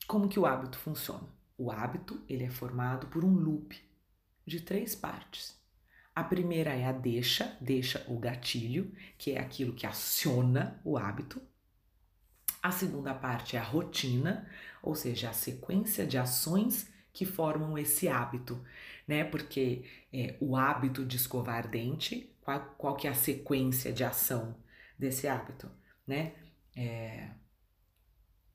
Como 0.07 0.29
que 0.29 0.41
o 0.41 0.47
hábito 0.47 0.79
funciona? 0.79 1.29
O 1.57 1.71
hábito 1.71 2.21
ele 2.29 2.45
é 2.45 2.50
formado 2.50 3.07
por 3.09 3.25
um 3.25 3.33
loop 3.33 3.79
de 4.47 4.61
três 4.61 4.95
partes. 4.95 5.60
A 6.21 6.25
primeira 6.25 6.75
é 6.75 6.85
a 6.85 6.93
deixa, 6.93 7.57
deixa 7.62 8.05
o 8.07 8.19
gatilho, 8.19 8.95
que 9.17 9.33
é 9.33 9.41
aquilo 9.41 9.73
que 9.73 9.87
aciona 9.87 10.79
o 10.85 10.99
hábito. 10.99 11.41
A 12.62 12.71
segunda 12.71 13.15
parte 13.15 13.57
é 13.57 13.59
a 13.59 13.62
rotina, 13.62 14.47
ou 14.83 14.95
seja, 14.95 15.31
a 15.31 15.33
sequência 15.33 16.07
de 16.07 16.19
ações 16.19 16.93
que 17.11 17.25
formam 17.25 17.79
esse 17.79 18.07
hábito, 18.07 18.62
né? 19.09 19.25
Porque 19.25 19.87
é, 20.12 20.37
o 20.43 20.57
hábito 20.57 21.07
de 21.07 21.17
escovar 21.17 21.67
dente, 21.67 22.31
qual, 22.43 22.61
qual 22.77 22.97
que 22.97 23.07
é 23.07 23.11
a 23.11 23.15
sequência 23.15 23.91
de 23.91 24.05
ação 24.05 24.55
desse 24.99 25.27
hábito, 25.27 25.71
né? 26.07 26.35
É, 26.77 27.31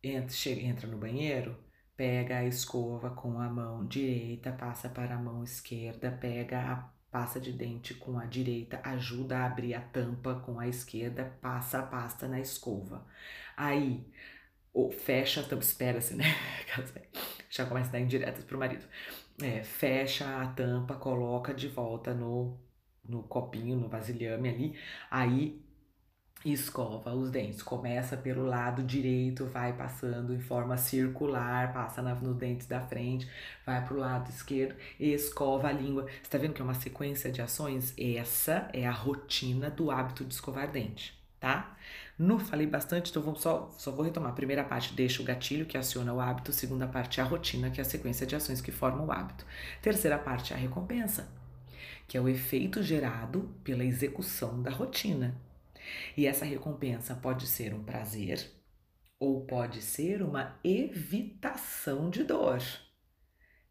entra, 0.03 0.29
chega, 0.29 0.61
entra 0.61 0.87
no 0.87 0.99
banheiro, 0.99 1.57
pega 1.97 2.37
a 2.37 2.45
escova 2.45 3.09
com 3.09 3.39
a 3.39 3.49
mão 3.49 3.87
direita, 3.87 4.51
passa 4.51 4.87
para 4.87 5.15
a 5.15 5.19
mão 5.19 5.43
esquerda, 5.43 6.11
pega 6.11 6.59
a 6.59 6.94
pasta 7.15 7.39
de 7.39 7.53
dente 7.53 7.93
com 7.93 8.19
a 8.19 8.25
direita, 8.25 8.81
ajuda 8.83 9.37
a 9.37 9.45
abrir 9.45 9.73
a 9.73 9.79
tampa 9.79 10.35
com 10.45 10.59
a 10.59 10.67
esquerda, 10.67 11.33
passa 11.41 11.79
a 11.79 11.81
pasta 11.81 12.27
na 12.27 12.41
escova. 12.41 13.07
Aí, 13.55 14.05
ou 14.73 14.91
fecha 14.91 15.39
a 15.39 15.43
tampa, 15.45 15.63
espera-se, 15.63 16.13
né? 16.13 16.25
Já 17.49 17.65
começa 17.65 17.87
a 17.87 17.91
dar 17.93 17.99
indiretas 18.01 18.43
pro 18.43 18.59
marido. 18.59 18.85
É, 19.41 19.63
fecha 19.63 20.41
a 20.41 20.47
tampa, 20.47 20.95
coloca 20.95 21.53
de 21.53 21.69
volta 21.69 22.13
no, 22.13 22.59
no 23.07 23.23
copinho, 23.23 23.77
no 23.77 23.87
vasilhame 23.87 24.49
ali. 24.49 24.79
Aí 25.09 25.63
escova 26.45 27.13
os 27.13 27.31
dentes. 27.31 27.63
Começa 27.63 28.15
pelo 28.15 28.45
lado 28.45 28.83
direito, 28.83 29.45
vai 29.45 29.73
passando 29.73 30.33
em 30.33 30.39
forma 30.39 30.77
circular, 30.77 31.73
passa 31.73 32.01
na, 32.01 32.13
nos 32.13 32.37
dentes 32.37 32.67
da 32.67 32.79
frente, 32.79 33.27
vai 33.65 33.83
para 33.83 33.93
o 33.93 33.97
lado 33.97 34.29
esquerdo, 34.29 34.75
escova 34.99 35.69
a 35.69 35.71
língua. 35.71 36.03
Você 36.03 36.21
está 36.23 36.37
vendo 36.37 36.53
que 36.53 36.61
é 36.61 36.63
uma 36.63 36.75
sequência 36.75 37.31
de 37.31 37.41
ações? 37.41 37.93
Essa 37.97 38.69
é 38.73 38.85
a 38.85 38.91
rotina 38.91 39.69
do 39.69 39.89
hábito 39.89 40.23
de 40.23 40.33
escovar 40.33 40.71
dente, 40.71 41.19
tá? 41.39 41.75
No 42.17 42.39
falei 42.39 42.67
bastante, 42.67 43.09
então 43.09 43.21
vamos 43.21 43.41
só, 43.41 43.73
só 43.77 43.91
vou 43.91 44.05
retomar. 44.05 44.33
Primeira 44.33 44.63
parte 44.63 44.93
deixa 44.93 45.21
o 45.21 45.25
gatilho 45.25 45.65
que 45.65 45.77
aciona 45.77 46.13
o 46.13 46.21
hábito, 46.21 46.53
segunda 46.53 46.87
parte 46.87 47.19
a 47.19 47.23
rotina, 47.23 47.69
que 47.71 47.81
é 47.81 47.83
a 47.83 47.85
sequência 47.85 48.25
de 48.25 48.35
ações 48.35 48.61
que 48.61 48.71
formam 48.71 49.07
o 49.07 49.11
hábito. 49.11 49.45
Terceira 49.81 50.17
parte 50.17 50.53
a 50.53 50.57
recompensa, 50.57 51.27
que 52.07 52.17
é 52.17 52.21
o 52.21 52.29
efeito 52.29 52.81
gerado 52.83 53.49
pela 53.63 53.83
execução 53.83 54.61
da 54.61 54.69
rotina. 54.69 55.35
E 56.15 56.25
essa 56.25 56.45
recompensa 56.45 57.15
pode 57.15 57.47
ser 57.47 57.73
um 57.73 57.83
prazer 57.83 58.51
ou 59.19 59.45
pode 59.45 59.81
ser 59.81 60.21
uma 60.21 60.59
evitação 60.63 62.09
de 62.09 62.23
dor, 62.23 62.61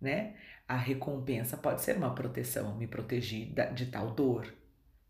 né? 0.00 0.36
A 0.66 0.76
recompensa 0.76 1.56
pode 1.56 1.82
ser 1.82 1.96
uma 1.96 2.14
proteção, 2.14 2.76
me 2.76 2.86
protegi 2.86 3.54
de 3.74 3.86
tal 3.86 4.10
dor, 4.12 4.52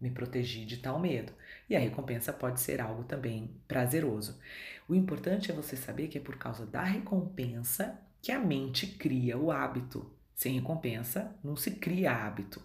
me 0.00 0.11
protegi 0.11 0.64
de 0.64 0.78
tal 0.78 0.99
medo. 0.99 1.32
E 1.70 1.76
a 1.76 1.78
recompensa 1.78 2.32
pode 2.32 2.61
ser 2.61 2.80
algo 2.80 3.04
também 3.04 3.61
prazeroso. 3.68 4.40
O 4.88 4.94
importante 4.94 5.50
é 5.50 5.54
você 5.54 5.76
saber 5.76 6.08
que 6.08 6.18
é 6.18 6.20
por 6.20 6.37
causa 6.37 6.66
da 6.66 6.82
recompensa 6.82 8.00
que 8.20 8.32
a 8.32 8.40
mente 8.40 8.87
cria 8.87 9.38
o 9.38 9.52
hábito. 9.52 10.12
Sem 10.34 10.54
recompensa, 10.54 11.37
não 11.44 11.54
se 11.56 11.70
cria 11.70 12.12
hábito 12.12 12.61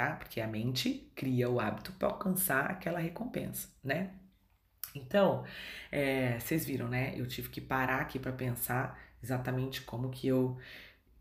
tá? 0.00 0.12
Porque 0.16 0.40
a 0.40 0.46
mente 0.46 1.10
cria 1.14 1.50
o 1.50 1.60
hábito 1.60 1.92
para 1.92 2.08
alcançar 2.08 2.70
aquela 2.70 2.98
recompensa, 2.98 3.68
né? 3.84 4.10
Então, 4.94 5.44
é, 5.92 6.38
vocês 6.40 6.64
viram, 6.64 6.88
né? 6.88 7.12
Eu 7.16 7.26
tive 7.26 7.50
que 7.50 7.60
parar 7.60 8.00
aqui 8.00 8.18
para 8.18 8.32
pensar 8.32 8.98
exatamente 9.22 9.82
como 9.82 10.10
que 10.10 10.26
eu 10.26 10.58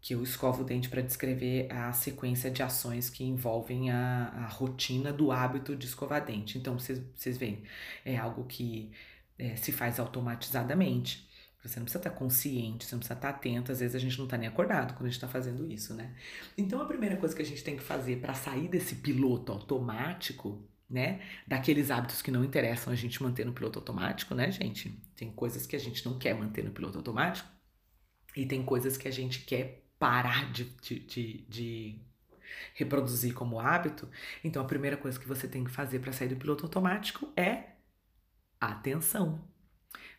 que 0.01 0.15
eu 0.15 0.24
escovo 0.24 0.62
o 0.62 0.65
dente 0.65 0.88
para 0.88 1.01
descrever 1.01 1.69
a 1.69 1.91
sequência 1.91 2.50
de 2.50 2.63
ações 2.63 3.09
que 3.09 3.21
envolvem 3.25 3.91
a, 3.91 4.29
a 4.29 4.48
rotina 4.48 5.12
do 5.12 5.29
hábito 5.29 5.75
de 5.75 5.86
escovar 5.88 6.24
dente. 6.24 6.57
Então, 6.57 6.79
vocês 6.79 7.38
veem, 7.38 7.63
é 8.05 8.15
algo 8.17 8.45
que 8.45 8.93
é, 9.38 9.57
se 9.57 9.74
faz 9.74 10.00
automatizadamente. 10.00 11.28
Você 11.63 11.78
não 11.78 11.86
precisa 11.86 12.00
estar 12.00 12.12
consciente, 12.12 12.86
você 12.86 12.96
não 12.96 13.00
precisa 13.00 13.16
estar 13.18 13.30
atento. 13.30 13.72
Às 13.72 13.80
vezes 13.82 13.96
a 13.96 14.00
gente 14.00 14.18
não 14.18 14.25
está 14.25 14.38
nem 14.38 14.48
acordado 14.48 14.94
quando 14.94 15.06
a 15.06 15.10
gente 15.10 15.18
está 15.18 15.28
fazendo 15.28 15.70
isso, 15.70 15.94
né? 15.94 16.16
Então 16.58 16.82
a 16.82 16.86
primeira 16.86 17.18
coisa 17.18 17.36
que 17.36 17.42
a 17.42 17.46
gente 17.46 17.63
tem 17.63 17.75
que 17.75 17.84
fazer 17.84 18.22
para 18.22 18.34
sair 18.34 18.70
desse 18.70 18.96
piloto 18.96 19.51
automático, 19.51 20.66
né? 20.89 21.22
Daqueles 21.46 21.92
hábitos 21.92 22.22
que 22.22 22.32
não 22.32 22.46
interessam 22.46 22.94
a 22.94 22.96
gente 22.96 23.22
manter 23.22 23.46
no 23.46 23.54
piloto 23.54 23.78
automático, 23.80 24.34
né, 24.34 24.50
gente? 24.51 24.89
Tem 25.16 25.32
coisas 25.32 25.68
que 25.68 25.75
a 25.75 25.80
gente 25.80 26.06
não 26.06 26.18
quer 26.18 26.34
manter 26.34 26.63
no 26.63 26.72
piloto 26.72 26.98
automático 26.98 27.48
e 28.36 28.46
tem 28.46 28.63
coisas 28.63 28.98
que 28.98 29.08
a 29.08 29.12
gente 29.12 29.42
quer 29.42 29.86
parar 30.00 30.51
de, 30.54 30.63
de, 30.63 31.00
de, 31.00 31.46
de 31.50 32.01
reproduzir 32.74 33.34
como 33.34 33.60
hábito. 33.60 34.10
Então 34.44 34.62
a 34.62 34.66
primeira 34.66 34.96
coisa 34.96 35.20
que 35.20 35.28
você 35.28 35.46
tem 35.46 35.66
que 35.66 35.72
fazer 35.72 36.00
para 36.00 36.13
sair 36.13 36.30
do 36.30 36.38
piloto 36.38 36.63
automático 36.66 37.32
é 37.36 37.75
atenção. 38.62 39.46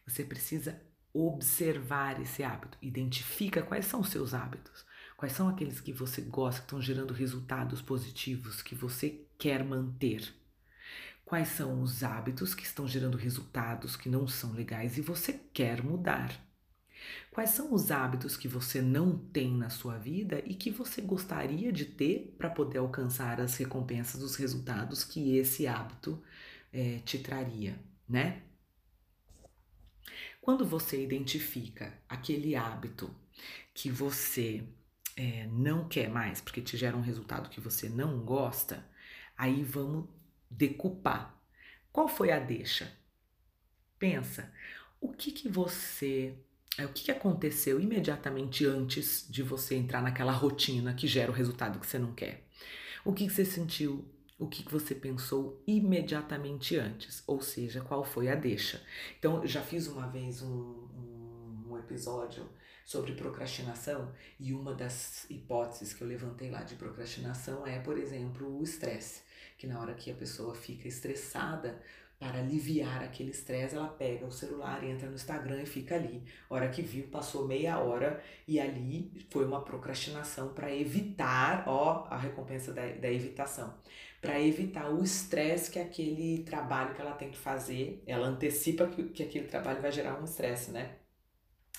Você 0.06 0.23
precisa 0.23 0.89
observar 1.12 2.20
esse 2.20 2.42
hábito. 2.42 2.78
Identifica 2.80 3.62
quais 3.62 3.86
são 3.86 4.00
os 4.00 4.08
seus 4.08 4.34
hábitos. 4.34 4.84
Quais 5.16 5.32
são 5.32 5.48
aqueles 5.48 5.80
que 5.80 5.92
você 5.92 6.22
gosta, 6.22 6.60
que 6.60 6.66
estão 6.66 6.80
gerando 6.80 7.12
resultados 7.12 7.82
positivos, 7.82 8.62
que 8.62 8.74
você 8.74 9.26
quer 9.38 9.64
manter. 9.64 10.32
Quais 11.24 11.48
são 11.48 11.82
os 11.82 12.02
hábitos 12.02 12.54
que 12.54 12.64
estão 12.64 12.88
gerando 12.88 13.16
resultados 13.16 13.96
que 13.96 14.08
não 14.08 14.26
são 14.26 14.52
legais 14.52 14.98
e 14.98 15.00
você 15.00 15.32
quer 15.52 15.82
mudar. 15.82 16.32
Quais 17.30 17.50
são 17.50 17.72
os 17.72 17.90
hábitos 17.90 18.36
que 18.36 18.48
você 18.48 18.82
não 18.82 19.16
tem 19.16 19.56
na 19.56 19.70
sua 19.70 19.96
vida 19.96 20.42
e 20.44 20.54
que 20.54 20.70
você 20.70 21.00
gostaria 21.00 21.72
de 21.72 21.84
ter 21.84 22.34
para 22.36 22.50
poder 22.50 22.78
alcançar 22.78 23.40
as 23.40 23.56
recompensas, 23.56 24.22
os 24.22 24.36
resultados 24.36 25.04
que 25.04 25.36
esse 25.36 25.66
hábito 25.66 26.22
é, 26.72 26.98
te 27.04 27.18
traria, 27.18 27.78
né? 28.08 28.42
Quando 30.50 30.66
você 30.66 31.00
identifica 31.00 31.97
aquele 32.09 32.57
hábito 32.57 33.09
que 33.73 33.88
você 33.88 34.64
é, 35.16 35.47
não 35.47 35.88
quer 35.88 36.11
mais, 36.11 36.40
porque 36.40 36.61
te 36.61 36.76
gera 36.76 36.97
um 36.97 37.00
resultado 37.00 37.49
que 37.49 37.61
você 37.61 37.88
não 37.88 38.19
gosta, 38.25 38.85
aí 39.38 39.62
vamos 39.62 40.09
decupar. 40.50 41.40
Qual 41.92 42.09
foi 42.09 42.33
a 42.33 42.40
deixa? 42.40 42.92
Pensa, 43.97 44.52
o 45.00 45.12
que 45.12 45.30
que 45.30 45.49
você, 45.49 46.37
é, 46.76 46.85
o 46.85 46.92
que, 46.92 47.04
que 47.04 47.12
aconteceu 47.12 47.80
imediatamente 47.80 48.66
antes 48.66 49.25
de 49.30 49.45
você 49.45 49.76
entrar 49.76 50.02
naquela 50.02 50.33
rotina 50.33 50.95
que 50.95 51.07
gera 51.07 51.30
o 51.30 51.35
resultado 51.35 51.78
que 51.78 51.87
você 51.87 51.97
não 51.97 52.12
quer? 52.12 52.49
O 53.04 53.12
que, 53.12 53.28
que 53.28 53.33
você 53.33 53.45
sentiu 53.45 54.04
o 54.40 54.49
que 54.49 54.66
você 54.73 54.94
pensou 54.94 55.62
imediatamente 55.66 56.75
antes, 56.75 57.23
ou 57.26 57.42
seja, 57.42 57.82
qual 57.82 58.02
foi 58.02 58.30
a 58.30 58.35
deixa. 58.35 58.82
Então, 59.18 59.47
já 59.47 59.61
fiz 59.61 59.87
uma 59.87 60.09
vez 60.09 60.40
um, 60.40 60.49
um, 60.49 61.66
um 61.68 61.78
episódio 61.78 62.49
sobre 62.82 63.12
procrastinação 63.12 64.11
e 64.40 64.54
uma 64.54 64.75
das 64.75 65.26
hipóteses 65.28 65.92
que 65.92 66.02
eu 66.02 66.09
levantei 66.09 66.50
lá 66.50 66.62
de 66.62 66.75
procrastinação 66.75 67.66
é, 67.66 67.78
por 67.80 67.99
exemplo, 67.99 68.59
o 68.59 68.64
estresse, 68.64 69.20
que 69.59 69.66
na 69.66 69.78
hora 69.78 69.92
que 69.92 70.11
a 70.11 70.14
pessoa 70.14 70.54
fica 70.54 70.88
estressada, 70.88 71.78
para 72.18 72.38
aliviar 72.38 73.02
aquele 73.02 73.30
estresse, 73.30 73.75
ela 73.75 73.88
pega 73.88 74.26
o 74.26 74.30
celular, 74.30 74.85
entra 74.85 75.09
no 75.09 75.14
Instagram 75.14 75.62
e 75.62 75.66
fica 75.66 75.94
ali. 75.94 76.23
Hora 76.50 76.68
que 76.68 76.82
viu, 76.82 77.06
passou 77.06 77.49
meia 77.49 77.78
hora 77.78 78.23
e 78.47 78.61
ali 78.61 79.11
foi 79.30 79.47
uma 79.47 79.62
procrastinação 79.62 80.52
para 80.52 80.70
evitar, 80.70 81.64
ó, 81.66 82.06
a 82.11 82.18
recompensa 82.18 82.75
da, 82.75 82.87
da 82.87 83.11
evitação 83.11 83.75
para 84.20 84.40
evitar 84.40 84.90
o 84.90 85.02
estresse 85.02 85.70
que 85.70 85.78
aquele 85.78 86.42
trabalho 86.44 86.94
que 86.94 87.00
ela 87.00 87.12
tem 87.12 87.30
que 87.30 87.38
fazer, 87.38 88.02
ela 88.06 88.26
antecipa 88.26 88.86
que, 88.86 89.04
que 89.04 89.22
aquele 89.22 89.46
trabalho 89.48 89.80
vai 89.80 89.90
gerar 89.90 90.20
um 90.20 90.24
estresse, 90.24 90.70
né? 90.70 90.96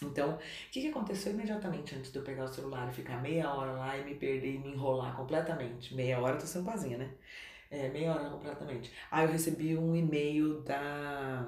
Então, 0.04 0.34
o 0.34 0.40
que, 0.72 0.82
que 0.82 0.88
aconteceu 0.88 1.32
imediatamente 1.32 1.96
antes 1.96 2.12
de 2.12 2.18
eu 2.18 2.24
pegar 2.24 2.46
o 2.46 2.48
celular 2.48 2.90
e 2.90 2.94
ficar 2.94 3.22
meia 3.22 3.54
hora 3.54 3.74
lá 3.74 3.98
e 3.98 4.04
me 4.04 4.16
perder 4.16 4.56
e 4.56 4.58
me 4.58 4.72
enrolar 4.72 5.16
completamente? 5.16 5.94
Meia 5.94 6.20
hora 6.20 6.36
eu 6.36 6.40
tô 6.40 6.48
sendo 6.48 6.66
pazinha, 6.66 6.98
né? 6.98 7.12
É, 7.70 7.90
meia 7.90 8.14
hora 8.14 8.30
completamente. 8.30 8.92
Aí 9.12 9.26
eu 9.26 9.32
recebi 9.32 9.78
um 9.78 9.96
e-mail 9.96 10.62
da 10.62 11.48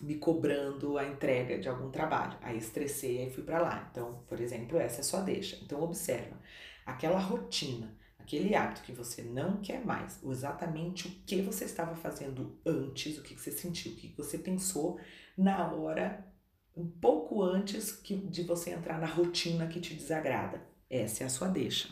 me 0.00 0.16
cobrando 0.16 0.98
a 0.98 1.04
entrega 1.06 1.58
de 1.58 1.68
algum 1.68 1.90
trabalho. 1.90 2.36
Aí 2.42 2.58
estressei 2.58 3.26
e 3.26 3.30
fui 3.30 3.44
para 3.44 3.60
lá. 3.60 3.88
Então, 3.90 4.24
por 4.26 4.40
exemplo, 4.40 4.78
essa 4.78 5.00
é 5.00 5.04
só 5.04 5.20
deixa. 5.20 5.56
Então 5.62 5.80
observa 5.82 6.36
aquela 6.84 7.18
rotina 7.18 7.94
aquele 8.32 8.54
hábito 8.54 8.82
que 8.82 8.92
você 8.92 9.22
não 9.22 9.60
quer 9.60 9.84
mais, 9.84 10.18
exatamente 10.24 11.06
o 11.06 11.10
que 11.26 11.42
você 11.42 11.66
estava 11.66 11.94
fazendo 11.94 12.58
antes, 12.64 13.18
o 13.18 13.22
que 13.22 13.34
você 13.34 13.52
sentiu, 13.52 13.92
o 13.92 13.96
que 13.96 14.14
você 14.16 14.38
pensou 14.38 14.98
na 15.36 15.70
hora, 15.70 16.26
um 16.74 16.88
pouco 16.88 17.42
antes 17.42 17.92
que, 17.92 18.16
de 18.16 18.42
você 18.42 18.70
entrar 18.70 18.98
na 18.98 19.06
rotina 19.06 19.66
que 19.66 19.80
te 19.80 19.94
desagrada. 19.94 20.66
Essa 20.88 21.24
é 21.24 21.26
a 21.26 21.30
sua 21.30 21.48
deixa. 21.48 21.90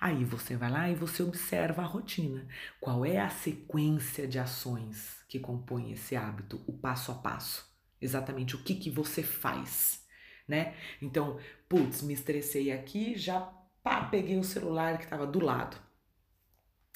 Aí 0.00 0.24
você 0.24 0.56
vai 0.56 0.70
lá 0.70 0.88
e 0.88 0.94
você 0.94 1.24
observa 1.24 1.82
a 1.82 1.86
rotina. 1.86 2.46
Qual 2.80 3.04
é 3.04 3.18
a 3.18 3.28
sequência 3.28 4.28
de 4.28 4.38
ações 4.38 5.24
que 5.28 5.40
compõe 5.40 5.90
esse 5.90 6.14
hábito, 6.14 6.62
o 6.68 6.72
passo 6.72 7.10
a 7.10 7.16
passo? 7.16 7.68
Exatamente 8.00 8.54
o 8.54 8.62
que, 8.62 8.76
que 8.76 8.90
você 8.90 9.24
faz, 9.24 10.04
né? 10.46 10.76
Então, 11.02 11.40
putz, 11.68 12.00
me 12.02 12.14
estressei 12.14 12.70
aqui, 12.70 13.16
já 13.16 13.40
Pá, 13.88 14.02
peguei 14.04 14.36
o 14.36 14.44
celular 14.44 14.98
que 14.98 15.04
estava 15.04 15.26
do 15.26 15.40
lado. 15.40 15.78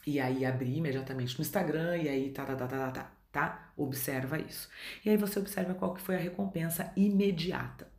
E 0.07 0.21
aí 0.21 0.45
abri 0.45 0.77
imediatamente 0.77 1.39
no 1.39 1.41
Instagram 1.41 1.97
e 1.97 2.07
aí 2.07 2.31
tá, 2.31 2.45
tá, 2.45 2.55
tá, 2.55 2.69
tá, 2.69 2.91
tá, 2.91 3.13
tá, 3.33 3.73
Observa 3.79 4.39
isso. 4.39 4.69
E 5.03 5.09
aí 5.09 5.17
você 5.17 5.39
observa 5.39 5.73
qual 5.73 5.95
que 5.95 6.03
foi 6.03 6.17
a 6.17 6.19
recompensa 6.19 6.93
imediata. 6.95 7.91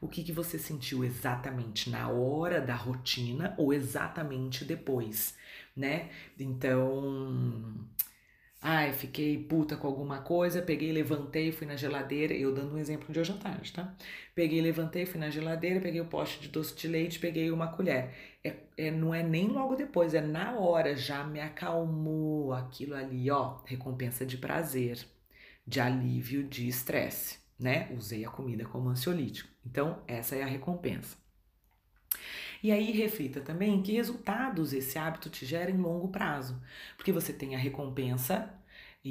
O 0.00 0.08
que, 0.08 0.24
que 0.24 0.32
você 0.32 0.58
sentiu 0.58 1.04
exatamente 1.04 1.90
na 1.90 2.08
hora 2.08 2.58
da 2.58 2.74
rotina 2.74 3.54
ou 3.58 3.70
exatamente 3.74 4.64
depois, 4.64 5.36
né? 5.76 6.08
Então, 6.40 7.74
Ai, 8.88 8.92
fiquei 8.94 9.36
puta 9.36 9.76
com 9.76 9.86
alguma 9.86 10.22
coisa, 10.22 10.62
peguei, 10.62 10.90
levantei, 10.92 11.52
fui 11.52 11.66
na 11.66 11.76
geladeira, 11.76 12.32
eu 12.32 12.54
dando 12.54 12.74
um 12.74 12.78
exemplo 12.78 13.12
de 13.12 13.20
hoje 13.20 13.32
à 13.32 13.36
tarde, 13.36 13.70
tá? 13.72 13.94
Peguei, 14.34 14.62
levantei, 14.62 15.04
fui 15.04 15.20
na 15.20 15.28
geladeira, 15.28 15.78
peguei 15.80 16.00
o 16.00 16.06
pote 16.06 16.40
de 16.40 16.48
doce 16.48 16.74
de 16.74 16.88
leite, 16.88 17.18
peguei 17.18 17.50
uma 17.50 17.68
colher. 17.68 18.14
É, 18.42 18.56
é, 18.78 18.90
não 18.90 19.14
é 19.14 19.22
nem 19.22 19.48
logo 19.48 19.74
depois, 19.76 20.14
é 20.14 20.22
na 20.22 20.58
hora, 20.58 20.96
já 20.96 21.22
me 21.22 21.38
acalmou 21.38 22.54
aquilo 22.54 22.94
ali, 22.94 23.30
ó, 23.30 23.58
recompensa 23.66 24.24
de 24.24 24.38
prazer, 24.38 24.98
de 25.66 25.80
alívio 25.80 26.42
de 26.44 26.66
estresse, 26.66 27.38
né? 27.60 27.90
Usei 27.94 28.24
a 28.24 28.30
comida 28.30 28.64
como 28.64 28.88
ansiolítico. 28.88 29.50
Então, 29.66 30.02
essa 30.06 30.34
é 30.34 30.42
a 30.42 30.46
recompensa. 30.46 31.16
E 32.62 32.72
aí 32.72 32.90
reflita 32.92 33.40
também 33.40 33.82
que 33.82 33.92
resultados 33.92 34.72
esse 34.72 34.98
hábito 34.98 35.30
te 35.30 35.44
gera 35.46 35.70
em 35.70 35.76
longo 35.76 36.08
prazo, 36.08 36.60
porque 36.96 37.12
você 37.12 37.32
tem 37.32 37.54
a 37.54 37.58
recompensa 37.58 38.57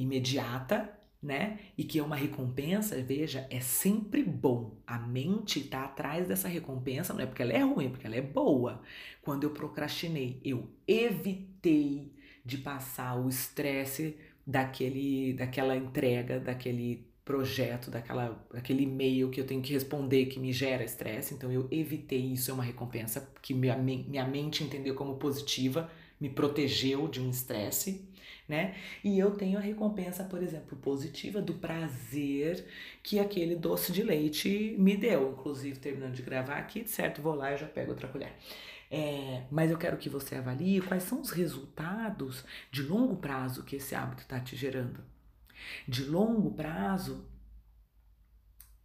imediata, 0.01 0.93
né? 1.21 1.59
E 1.77 1.83
que 1.83 1.99
é 1.99 2.03
uma 2.03 2.15
recompensa, 2.15 3.01
veja, 3.01 3.47
é 3.49 3.59
sempre 3.59 4.23
bom. 4.23 4.77
A 4.85 4.99
mente 4.99 5.59
está 5.59 5.83
atrás 5.85 6.27
dessa 6.27 6.47
recompensa, 6.47 7.13
não 7.13 7.21
é 7.21 7.25
porque 7.25 7.41
ela 7.41 7.53
é 7.53 7.61
ruim, 7.61 7.87
é 7.87 7.89
porque 7.89 8.07
ela 8.07 8.15
é 8.15 8.21
boa. 8.21 8.81
Quando 9.21 9.43
eu 9.43 9.51
procrastinei, 9.51 10.39
eu 10.43 10.69
evitei 10.87 12.13
de 12.45 12.57
passar 12.57 13.19
o 13.19 13.27
estresse 13.27 14.17
daquele, 14.45 15.33
daquela 15.33 15.75
entrega, 15.75 16.39
daquele 16.39 17.07
projeto, 17.25 17.91
daquela, 17.91 18.41
daquele 18.53 18.83
e-mail 18.83 19.29
que 19.29 19.41
eu 19.41 19.45
tenho 19.45 19.61
que 19.61 19.73
responder 19.73 20.27
que 20.27 20.39
me 20.39 20.53
gera 20.53 20.81
estresse. 20.81 21.33
Então 21.33 21.51
eu 21.51 21.67
evitei 21.69 22.21
isso, 22.21 22.49
é 22.49 22.53
uma 22.53 22.63
recompensa 22.63 23.29
que 23.41 23.53
minha, 23.53 23.75
minha 23.75 24.25
mente 24.25 24.63
entendeu 24.63 24.95
como 24.95 25.17
positiva, 25.17 25.91
me 26.19 26.29
protegeu 26.29 27.07
de 27.07 27.21
um 27.21 27.29
estresse, 27.29 28.07
né? 28.47 28.75
E 29.03 29.19
eu 29.19 29.31
tenho 29.31 29.57
a 29.57 29.61
recompensa, 29.61 30.23
por 30.23 30.41
exemplo, 30.41 30.77
positiva 30.77 31.41
do 31.41 31.55
prazer 31.55 32.65
que 33.03 33.19
aquele 33.19 33.55
doce 33.55 33.91
de 33.91 34.03
leite 34.03 34.75
me 34.79 34.95
deu. 34.95 35.31
Inclusive, 35.31 35.79
terminando 35.79 36.15
de 36.15 36.21
gravar 36.21 36.57
aqui, 36.57 36.87
certo, 36.87 37.21
vou 37.21 37.35
lá 37.35 37.53
e 37.53 37.57
já 37.57 37.67
pego 37.67 37.91
outra 37.91 38.07
colher. 38.07 38.33
É, 38.89 39.43
mas 39.51 39.69
eu 39.69 39.77
quero 39.77 39.97
que 39.97 40.09
você 40.09 40.35
avalie 40.35 40.81
quais 40.81 41.03
são 41.03 41.19
os 41.19 41.31
resultados 41.31 42.45
de 42.71 42.81
longo 42.83 43.17
prazo 43.17 43.63
que 43.63 43.75
esse 43.75 43.93
hábito 43.93 44.21
está 44.21 44.39
te 44.39 44.55
gerando. 44.55 45.03
De 45.87 46.05
longo 46.05 46.51
prazo, 46.51 47.27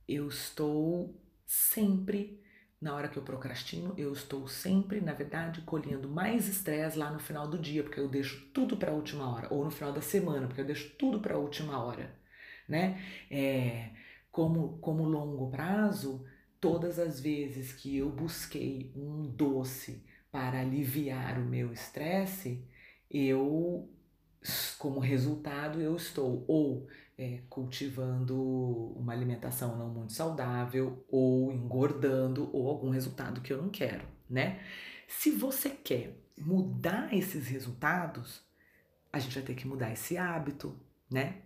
eu 0.08 0.26
estou 0.26 1.14
sempre, 1.46 2.41
na 2.82 2.94
hora 2.94 3.08
que 3.08 3.16
eu 3.16 3.22
procrastino, 3.22 3.94
eu 3.96 4.12
estou 4.12 4.48
sempre, 4.48 5.00
na 5.00 5.12
verdade, 5.12 5.60
colhendo 5.62 6.08
mais 6.08 6.48
estresse 6.48 6.98
lá 6.98 7.12
no 7.12 7.20
final 7.20 7.46
do 7.46 7.56
dia, 7.56 7.84
porque 7.84 8.00
eu 8.00 8.08
deixo 8.08 8.44
tudo 8.52 8.76
para 8.76 8.90
a 8.90 8.94
última 8.94 9.32
hora, 9.32 9.46
ou 9.54 9.64
no 9.64 9.70
final 9.70 9.92
da 9.92 10.00
semana, 10.00 10.48
porque 10.48 10.60
eu 10.60 10.66
deixo 10.66 10.90
tudo 10.98 11.20
para 11.20 11.36
a 11.36 11.38
última 11.38 11.80
hora, 11.80 12.12
né? 12.68 13.00
É, 13.30 13.90
como, 14.32 14.78
como 14.78 15.04
longo 15.04 15.48
prazo, 15.48 16.26
todas 16.60 16.98
as 16.98 17.20
vezes 17.20 17.72
que 17.72 17.96
eu 17.96 18.10
busquei 18.10 18.92
um 18.96 19.28
doce 19.28 20.04
para 20.32 20.60
aliviar 20.60 21.38
o 21.38 21.44
meu 21.44 21.72
estresse, 21.72 22.66
eu 23.08 23.88
como 24.76 24.98
resultado, 24.98 25.80
eu 25.80 25.94
estou 25.94 26.44
ou 26.48 26.88
é, 27.22 27.40
cultivando 27.48 28.36
uma 28.96 29.12
alimentação 29.12 29.76
não 29.78 29.88
muito 29.88 30.12
saudável, 30.12 31.04
ou 31.08 31.52
engordando, 31.52 32.50
ou 32.52 32.68
algum 32.68 32.90
resultado 32.90 33.40
que 33.40 33.52
eu 33.52 33.62
não 33.62 33.68
quero, 33.68 34.04
né? 34.28 34.60
Se 35.06 35.30
você 35.30 35.70
quer 35.70 36.16
mudar 36.36 37.14
esses 37.14 37.46
resultados, 37.46 38.42
a 39.12 39.20
gente 39.20 39.34
vai 39.34 39.44
ter 39.44 39.54
que 39.54 39.68
mudar 39.68 39.92
esse 39.92 40.18
hábito, 40.18 40.76
né? 41.08 41.42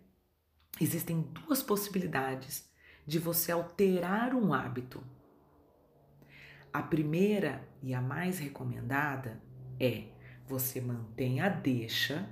Existem 0.80 1.20
duas 1.20 1.62
possibilidades 1.62 2.66
de 3.06 3.18
você 3.18 3.52
alterar 3.52 4.34
um 4.34 4.54
hábito. 4.54 5.04
A 6.72 6.82
primeira 6.82 7.68
e 7.82 7.92
a 7.92 8.00
mais 8.00 8.38
recomendada 8.38 9.42
é 9.78 10.04
você 10.46 10.80
mantém 10.80 11.40
a 11.40 11.50
deixa 11.50 12.26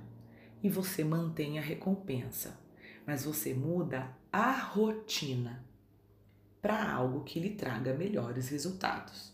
e 0.63 0.69
você 0.69 1.03
mantém 1.03 1.59
a 1.59 1.61
recompensa, 1.61 2.64
mas 3.05 3.23
você 3.23 3.53
muda 3.53 4.15
a 4.31 4.51
rotina 4.51 5.63
para 6.61 6.91
algo 6.91 7.23
que 7.23 7.39
lhe 7.39 7.51
traga 7.51 7.93
melhores 7.93 8.49
resultados, 8.49 9.31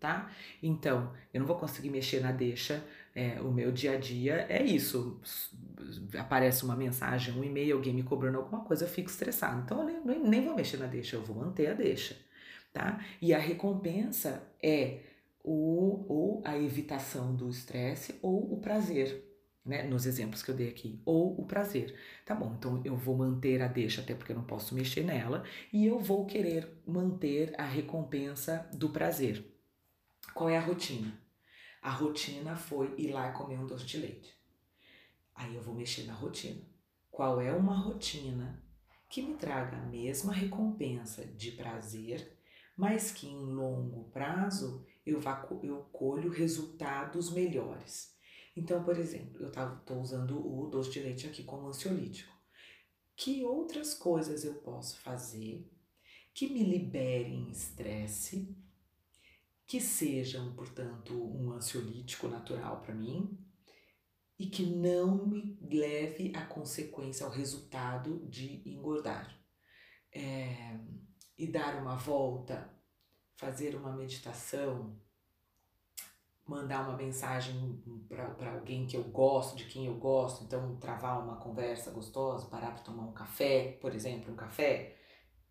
tá? 0.00 0.30
Então, 0.62 1.12
eu 1.32 1.40
não 1.40 1.46
vou 1.46 1.56
conseguir 1.56 1.88
mexer 1.88 2.20
na 2.20 2.32
deixa, 2.32 2.84
é, 3.14 3.40
o 3.40 3.52
meu 3.52 3.70
dia 3.70 3.92
a 3.92 3.96
dia 3.96 4.44
é 4.48 4.62
isso. 4.62 5.20
Aparece 6.18 6.64
uma 6.64 6.74
mensagem, 6.74 7.32
um 7.32 7.44
e-mail, 7.44 7.76
alguém 7.76 7.94
me 7.94 8.02
cobrando 8.02 8.38
alguma 8.38 8.64
coisa, 8.64 8.84
eu 8.84 8.88
fico 8.88 9.08
estressado. 9.08 9.62
Então, 9.62 9.88
eu 9.88 10.04
nem, 10.04 10.20
nem 10.20 10.44
vou 10.44 10.56
mexer 10.56 10.78
na 10.78 10.86
deixa, 10.86 11.14
eu 11.14 11.22
vou 11.22 11.36
manter 11.36 11.68
a 11.68 11.74
deixa, 11.74 12.16
tá? 12.72 13.04
E 13.22 13.32
a 13.32 13.38
recompensa 13.38 14.42
é 14.60 15.00
o, 15.44 16.04
ou 16.08 16.42
a 16.44 16.58
evitação 16.58 17.36
do 17.36 17.48
estresse 17.48 18.18
ou 18.20 18.52
o 18.52 18.60
prazer 18.60 19.33
né, 19.64 19.82
nos 19.82 20.04
exemplos 20.04 20.42
que 20.42 20.50
eu 20.50 20.54
dei 20.54 20.68
aqui, 20.68 21.00
ou 21.04 21.40
o 21.40 21.46
prazer. 21.46 21.98
Tá 22.26 22.34
bom, 22.34 22.54
então 22.58 22.82
eu 22.84 22.96
vou 22.96 23.16
manter 23.16 23.62
a 23.62 23.68
deixa, 23.68 24.02
até 24.02 24.14
porque 24.14 24.32
eu 24.32 24.36
não 24.36 24.44
posso 24.44 24.74
mexer 24.74 25.02
nela, 25.02 25.44
e 25.72 25.86
eu 25.86 25.98
vou 25.98 26.26
querer 26.26 26.68
manter 26.86 27.58
a 27.58 27.64
recompensa 27.64 28.68
do 28.74 28.90
prazer. 28.90 29.44
Qual 30.34 30.50
é 30.50 30.58
a 30.58 30.60
rotina? 30.60 31.18
A 31.80 31.90
rotina 31.90 32.56
foi 32.56 32.94
ir 32.98 33.12
lá 33.12 33.30
comer 33.32 33.58
um 33.58 33.66
doce 33.66 33.86
de 33.86 33.98
leite. 33.98 34.34
Aí 35.34 35.54
eu 35.54 35.62
vou 35.62 35.74
mexer 35.74 36.04
na 36.04 36.14
rotina. 36.14 36.62
Qual 37.10 37.40
é 37.40 37.52
uma 37.52 37.76
rotina 37.76 38.62
que 39.08 39.22
me 39.22 39.34
traga 39.34 39.76
a 39.76 39.86
mesma 39.86 40.32
recompensa 40.32 41.24
de 41.24 41.52
prazer, 41.52 42.36
mas 42.76 43.12
que 43.12 43.28
em 43.28 43.38
longo 43.38 44.04
prazo 44.10 44.84
eu, 45.06 45.20
vá, 45.20 45.46
eu 45.62 45.88
colho 45.92 46.30
resultados 46.30 47.30
melhores? 47.32 48.13
Então, 48.56 48.84
por 48.84 48.96
exemplo, 48.98 49.42
eu 49.42 49.48
estou 49.48 50.00
usando 50.00 50.38
o 50.38 50.68
doce 50.68 50.90
de 50.90 51.00
leite 51.00 51.26
aqui 51.26 51.42
como 51.42 51.68
ansiolítico. 51.68 52.32
Que 53.16 53.44
outras 53.44 53.94
coisas 53.94 54.44
eu 54.44 54.54
posso 54.56 54.98
fazer 54.98 55.68
que 56.32 56.48
me 56.48 56.64
liberem 56.64 57.50
estresse, 57.50 58.56
que 59.66 59.80
sejam, 59.80 60.54
portanto, 60.54 61.14
um 61.14 61.52
ansiolítico 61.52 62.28
natural 62.28 62.80
para 62.80 62.94
mim 62.94 63.38
e 64.38 64.46
que 64.46 64.66
não 64.66 65.26
me 65.26 65.56
leve 65.62 66.32
a 66.34 66.44
consequência, 66.44 67.24
ao 67.24 67.32
resultado 67.32 68.26
de 68.28 68.68
engordar. 68.68 69.40
É, 70.12 70.78
e 71.36 71.46
dar 71.46 71.80
uma 71.82 71.96
volta, 71.96 72.72
fazer 73.36 73.74
uma 73.74 73.94
meditação, 73.96 75.00
mandar 76.46 76.86
uma 76.86 76.96
mensagem 76.96 77.82
para 78.08 78.52
alguém 78.52 78.86
que 78.86 78.96
eu 78.96 79.04
gosto, 79.04 79.56
de 79.56 79.64
quem 79.64 79.86
eu 79.86 79.94
gosto, 79.94 80.44
então 80.44 80.76
travar 80.76 81.22
uma 81.22 81.36
conversa 81.36 81.90
gostosa, 81.90 82.46
parar 82.46 82.72
para 82.72 82.82
tomar 82.82 83.04
um 83.04 83.12
café, 83.12 83.78
por 83.80 83.94
exemplo, 83.94 84.32
um 84.32 84.36
café, 84.36 84.96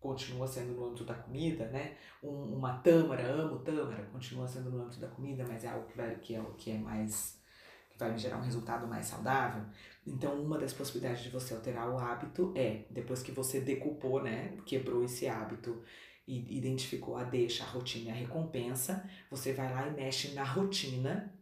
continua 0.00 0.46
sendo 0.46 0.74
no 0.74 0.86
âmbito 0.86 1.04
da 1.04 1.14
comida, 1.14 1.66
né? 1.68 1.96
Um, 2.22 2.56
uma 2.56 2.78
tâmara, 2.78 3.26
amo 3.26 3.58
tâmara, 3.60 4.04
continua 4.12 4.46
sendo 4.46 4.70
no 4.70 4.82
âmbito 4.82 5.00
da 5.00 5.08
comida, 5.08 5.44
mas 5.48 5.64
é 5.64 5.68
algo 5.68 5.86
que, 5.86 5.96
vai, 5.96 6.14
que, 6.16 6.34
é, 6.36 6.44
que 6.58 6.70
é 6.70 6.78
mais 6.78 7.42
que 7.90 7.98
vai 7.98 8.10
me 8.10 8.18
gerar 8.18 8.38
um 8.38 8.42
resultado 8.42 8.86
mais 8.86 9.06
saudável. 9.06 9.64
Então, 10.06 10.34
uma 10.42 10.58
das 10.58 10.72
possibilidades 10.72 11.22
de 11.22 11.30
você 11.30 11.54
alterar 11.54 11.88
o 11.88 11.98
hábito 11.98 12.52
é, 12.54 12.84
depois 12.90 13.22
que 13.22 13.32
você 13.32 13.60
decupou, 13.60 14.22
né, 14.22 14.58
quebrou 14.66 15.02
esse 15.04 15.26
hábito 15.28 15.82
e 16.26 16.56
identificou 16.56 17.16
a 17.16 17.24
deixa, 17.24 17.64
a 17.64 17.66
rotina 17.66 18.10
e 18.10 18.12
a 18.12 18.14
recompensa, 18.14 19.08
você 19.30 19.52
vai 19.52 19.70
lá 19.72 19.86
e 19.86 19.90
mexe 19.92 20.32
na 20.32 20.42
rotina, 20.42 21.32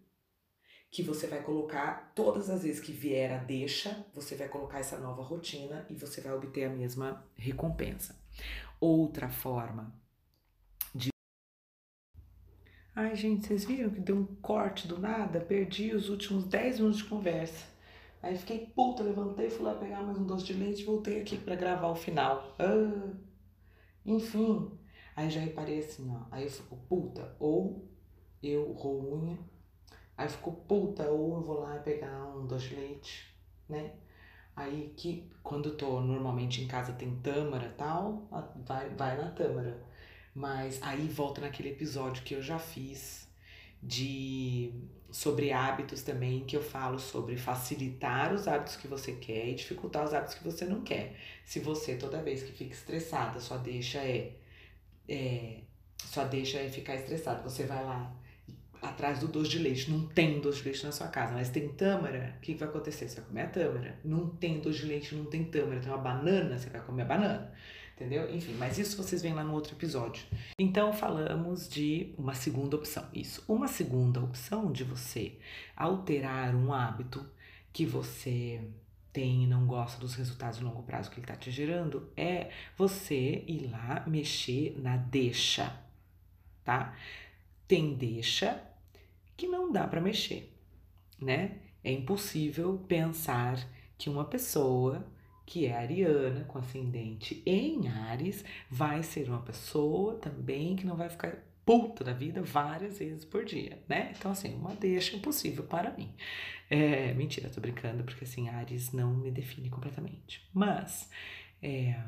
que 0.90 1.02
você 1.02 1.26
vai 1.26 1.42
colocar 1.42 2.12
todas 2.14 2.50
as 2.50 2.64
vezes 2.64 2.80
que 2.80 2.92
vier 2.92 3.32
a 3.32 3.38
deixa, 3.38 4.04
você 4.12 4.34
vai 4.34 4.48
colocar 4.48 4.80
essa 4.80 4.98
nova 4.98 5.22
rotina 5.22 5.86
e 5.88 5.94
você 5.94 6.20
vai 6.20 6.32
obter 6.32 6.64
a 6.64 6.70
mesma 6.70 7.24
recompensa. 7.36 8.20
Outra 8.80 9.28
forma 9.28 9.94
de. 10.94 11.10
Ai, 12.94 13.14
gente, 13.14 13.46
vocês 13.46 13.64
viram 13.64 13.88
que 13.88 14.00
deu 14.00 14.16
um 14.16 14.26
corte 14.42 14.86
do 14.86 14.98
nada? 14.98 15.40
Perdi 15.40 15.94
os 15.94 16.10
últimos 16.10 16.44
10 16.44 16.80
minutos 16.80 16.98
de 16.98 17.04
conversa. 17.04 17.66
Aí 18.20 18.36
fiquei 18.36 18.66
puta, 18.66 19.02
levantei, 19.02 19.48
fui 19.48 19.64
lá 19.64 19.74
pegar 19.74 20.02
mais 20.02 20.18
um 20.18 20.26
doce 20.26 20.44
de 20.44 20.52
leite 20.52 20.82
e 20.82 20.84
voltei 20.84 21.20
aqui 21.20 21.38
para 21.38 21.54
gravar 21.54 21.88
o 21.88 21.96
final. 21.96 22.54
Ah. 22.58 23.31
Enfim, 24.04 24.70
aí 25.16 25.30
já 25.30 25.40
reparei 25.40 25.78
assim, 25.80 26.10
ó. 26.10 26.26
Aí 26.30 26.44
eu 26.44 26.50
fico 26.50 26.76
puta, 26.88 27.36
ou 27.38 27.88
eu 28.42 28.72
roo 28.72 29.22
unha. 29.22 29.38
Aí 30.16 30.28
ficou 30.28 30.52
puta, 30.52 31.08
ou 31.10 31.36
eu 31.36 31.42
vou 31.42 31.60
lá 31.60 31.78
pegar 31.78 32.26
um 32.36 32.46
doce 32.46 32.74
leite, 32.74 33.34
né? 33.68 33.94
Aí 34.54 34.92
que 34.96 35.30
quando 35.42 35.70
eu 35.70 35.76
tô 35.76 36.00
normalmente 36.00 36.62
em 36.62 36.68
casa 36.68 36.92
tem 36.92 37.16
tâmara 37.20 37.74
tal, 37.76 38.28
vai, 38.66 38.90
vai 38.90 39.16
na 39.16 39.30
tâmara. 39.30 39.82
Mas 40.34 40.82
aí 40.82 41.08
volta 41.08 41.40
naquele 41.40 41.70
episódio 41.70 42.22
que 42.24 42.34
eu 42.34 42.42
já 42.42 42.58
fiz 42.58 43.28
de 43.82 44.72
sobre 45.12 45.53
hábitos 45.53 46.03
também, 46.03 46.44
que 46.44 46.57
eu 46.57 46.62
falo 46.62 46.98
sobre 46.98 47.37
facilitar 47.37 48.33
os 48.33 48.48
hábitos 48.48 48.77
que 48.77 48.88
você 48.88 49.12
quer 49.12 49.51
e 49.51 49.55
dificultar 49.55 50.05
os 50.05 50.14
hábitos 50.14 50.35
que 50.35 50.42
você 50.42 50.64
não 50.64 50.81
quer. 50.81 51.14
Se 51.44 51.61
você 51.61 51.96
toda 51.96 52.22
vez 52.22 52.42
que 52.42 52.53
fica 52.53 52.72
estressada, 52.72 53.38
só 53.38 53.59
deixa 53.59 53.98
é, 53.98 54.33
é 55.09 55.59
só 55.98 56.25
deixa 56.25 56.59
é 56.59 56.68
ficar 56.68 56.96
estressado, 56.96 57.48
você 57.48 57.64
vai 57.64 57.85
lá 57.85 58.12
atrás 58.81 59.20
do 59.20 59.29
doce 59.29 59.51
de 59.51 59.59
leite. 59.59 59.90
Não 59.90 60.07
tem 60.09 60.40
doce 60.40 60.59
de 60.59 60.64
leite 60.64 60.85
na 60.85 60.92
sua 60.92 61.09
casa, 61.09 61.35
mas 61.35 61.51
tem 61.51 61.68
tâmara. 61.68 62.35
O 62.38 62.40
que, 62.40 62.55
vai 62.55 62.68
acontecer? 62.68 63.09
Você 63.09 63.20
vai 63.20 63.25
comer 63.29 63.42
a 63.42 63.48
tâmara. 63.48 63.98
Não 64.05 64.29
tem 64.29 64.61
doce 64.61 64.81
de 64.81 64.87
leite, 64.87 65.14
não 65.14 65.27
tem 65.27 65.44
tâmara. 65.44 65.81
Tem 65.81 65.90
uma 65.90 65.98
banana, 65.98 66.59
você 66.59 66.68
vai 66.68 66.81
comer 66.81 67.03
a 67.03 67.07
banana. 67.07 67.53
Entendeu? 67.94 68.35
Enfim, 68.35 68.55
mas 68.55 68.78
isso 68.78 68.96
vocês 68.96 69.22
veem 69.22 69.35
lá 69.35 69.44
no 69.44 69.52
outro 69.52 69.74
episódio. 69.74 70.24
Então 70.59 70.92
falamos 70.92 71.68
de 71.68 72.14
uma 72.16 72.35
segunda 72.35 72.76
opção. 72.76 73.07
Isso. 73.12 73.44
Uma 73.46 73.68
segunda 73.68 74.20
opção 74.20 74.72
de 74.72 74.83
você 74.83 75.38
alterar 75.76 76.55
um 76.55 76.72
hábito 76.72 77.24
que 77.72 77.87
você 77.87 78.61
tem 79.12 79.44
e 79.44 79.46
não 79.46 79.66
gosta 79.66 80.00
dos 80.00 80.14
resultados 80.14 80.59
de 80.59 80.64
longo 80.64 80.83
prazo 80.83 81.11
que 81.11 81.16
ele 81.16 81.24
está 81.24 81.37
te 81.37 81.50
gerando 81.50 82.11
é 82.16 82.50
você 82.76 83.44
ir 83.46 83.70
lá 83.70 84.05
mexer 84.07 84.74
na 84.81 84.96
deixa, 84.96 85.78
tá? 86.64 86.96
Tem 87.68 87.94
deixa 87.94 88.62
que 89.37 89.46
não 89.46 89.70
dá 89.70 89.87
para 89.87 90.00
mexer, 90.00 90.50
né? 91.20 91.59
É 91.85 91.92
impossível 91.92 92.83
pensar 92.88 93.59
que 93.98 94.09
uma 94.09 94.24
pessoa 94.24 95.05
que 95.44 95.66
é 95.66 95.76
ariana, 95.76 96.44
com 96.44 96.59
ascendente 96.59 97.42
em 97.44 97.88
Ares, 97.88 98.44
vai 98.70 99.02
ser 99.02 99.28
uma 99.28 99.42
pessoa 99.42 100.16
também 100.16 100.76
que 100.76 100.87
não 100.87 100.96
vai 100.96 101.09
ficar 101.09 101.37
puta 101.64 102.02
da 102.02 102.12
vida 102.12 102.42
várias 102.42 102.98
vezes 102.98 103.24
por 103.24 103.44
dia, 103.44 103.78
né? 103.88 104.12
Então, 104.16 104.33
assim, 104.33 104.55
uma 104.55 104.74
deixa 104.74 105.16
impossível 105.16 105.64
para 105.64 105.90
mim. 105.92 106.12
É, 106.68 107.12
mentira, 107.14 107.50
tô 107.50 107.61
brincando, 107.61 108.02
porque 108.02 108.24
assim, 108.24 108.48
Ares 108.48 108.92
não 108.92 109.14
me 109.14 109.31
define 109.31 109.70
completamente. 109.70 110.48
Mas, 110.52 111.11
é, 111.62 112.00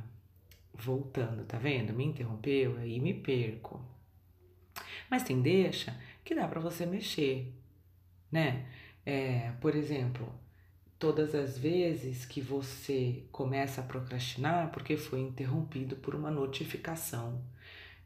voltando, 0.75 1.45
tá 1.45 1.59
vendo? 1.59 1.93
Me 1.93 2.05
interrompeu, 2.05 2.77
aí 2.79 2.99
me 2.99 3.15
perco. 3.15 3.81
Mas 5.11 5.23
tem 5.23 5.41
deixa 5.41 5.97
que 6.25 6.35
dá 6.35 6.49
para 6.49 6.61
você 6.61 6.87
mexer, 6.87 7.53
né? 8.31 8.67
É, 9.07 9.53
por 9.61 9.75
exemplo, 9.75 10.33
todas 11.05 11.35
as 11.35 11.59
vezes 11.59 12.25
que 12.25 12.41
você 12.41 13.25
começa 13.31 13.83
a 13.83 13.85
procrastinar 13.85 14.71
porque 14.73 14.97
foi 14.97 15.21
interrompido 15.21 15.97
por 15.97 16.15
uma 16.15 16.31
notificação 16.31 17.45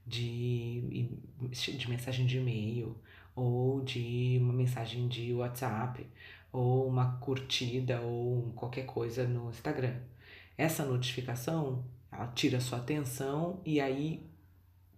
de, 0.04 1.08
de 1.48 1.88
mensagem 1.88 2.26
de 2.26 2.38
e-mail 2.38 2.96
ou 3.36 3.82
de 3.82 4.38
uma 4.40 4.52
mensagem 4.52 5.06
de 5.06 5.32
WhatsApp 5.32 6.04
ou 6.50 6.88
uma 6.88 7.18
curtida 7.18 8.00
ou 8.00 8.50
qualquer 8.56 8.84
coisa 8.84 9.28
no 9.28 9.48
Instagram. 9.50 9.94
Essa 10.56 10.84
notificação, 10.84 11.84
ela 12.10 12.26
tira 12.26 12.60
sua 12.60 12.78
atenção 12.78 13.62
e 13.64 13.80
aí 13.80 14.26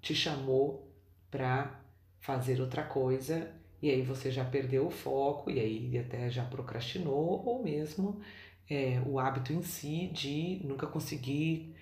te 0.01 0.15
chamou 0.15 0.91
para 1.31 1.79
fazer 2.19 2.63
outra 2.63 2.83
coisa 2.83 3.60
e 3.83 3.91
aí 3.91 4.03
você 4.03 4.31
já 4.31 4.45
perdeu 4.45 4.87
o 4.87 4.91
foco 4.91 5.51
e 5.51 5.59
aí 5.59 5.99
até 5.99 6.31
já 6.31 6.45
procrastinou 6.45 7.43
ou 7.45 7.63
mesmo 7.63 8.21
é, 8.69 9.03
o 9.07 9.19
hábito 9.19 9.53
em 9.53 9.63
si 9.63 10.09
de 10.13 10.61
nunca 10.65 10.87
conseguir 10.87 11.75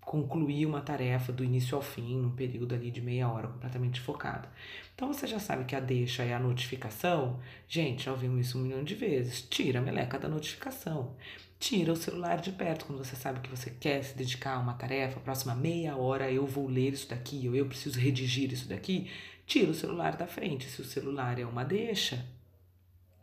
concluir 0.00 0.64
uma 0.64 0.80
tarefa 0.80 1.30
do 1.30 1.44
início 1.44 1.76
ao 1.76 1.82
fim, 1.82 2.16
num 2.16 2.30
período 2.30 2.74
ali 2.74 2.90
de 2.90 3.02
meia 3.02 3.28
hora, 3.30 3.46
completamente 3.46 4.00
focado. 4.00 4.48
Então 4.94 5.06
você 5.06 5.26
já 5.26 5.38
sabe 5.38 5.64
que 5.64 5.76
a 5.76 5.80
deixa 5.80 6.22
é 6.22 6.32
a 6.32 6.38
notificação. 6.38 7.38
Gente, 7.68 8.04
já 8.04 8.12
ouvimos 8.12 8.46
isso 8.46 8.58
um 8.58 8.62
milhão 8.62 8.82
de 8.82 8.94
vezes. 8.94 9.42
Tira 9.42 9.80
a 9.80 9.82
meleca 9.82 10.18
da 10.18 10.26
notificação. 10.26 11.14
Tira 11.60 11.92
o 11.92 11.96
celular 11.96 12.40
de 12.40 12.52
perto 12.52 12.86
quando 12.86 13.04
você 13.04 13.16
sabe 13.16 13.40
que 13.40 13.50
você 13.50 13.68
quer 13.68 14.02
se 14.02 14.16
dedicar 14.16 14.54
a 14.54 14.60
uma 14.60 14.74
tarefa, 14.74 15.20
próxima 15.20 15.54
meia 15.54 15.96
hora 15.96 16.30
eu 16.30 16.46
vou 16.46 16.68
ler 16.68 16.92
isso 16.92 17.08
daqui, 17.08 17.46
ou 17.48 17.54
eu 17.54 17.66
preciso 17.66 17.98
redigir 17.98 18.52
isso 18.52 18.68
daqui 18.68 19.10
tira 19.48 19.70
o 19.70 19.74
celular 19.74 20.16
da 20.16 20.26
frente. 20.26 20.68
Se 20.68 20.80
o 20.82 20.84
celular 20.84 21.40
é 21.40 21.46
uma 21.46 21.64
deixa, 21.64 22.24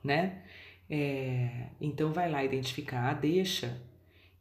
né? 0.03 0.41
É, 0.89 1.67
então 1.79 2.11
vai 2.11 2.29
lá 2.29 2.43
identificar 2.43 3.09
a 3.09 3.13
deixa 3.13 3.79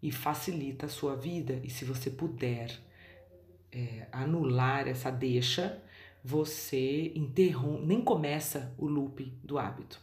e 0.02 0.10
facilita 0.10 0.86
a 0.86 0.88
sua 0.88 1.14
vida. 1.14 1.60
E 1.62 1.70
se 1.70 1.84
você 1.84 2.10
puder 2.10 2.70
é, 3.70 4.06
anular 4.10 4.88
essa 4.88 5.10
deixa, 5.10 5.80
você 6.24 7.12
interrompe, 7.14 7.86
nem 7.86 8.00
começa 8.00 8.74
o 8.78 8.86
loop 8.86 9.22
do 9.44 9.58
hábito. 9.58 10.00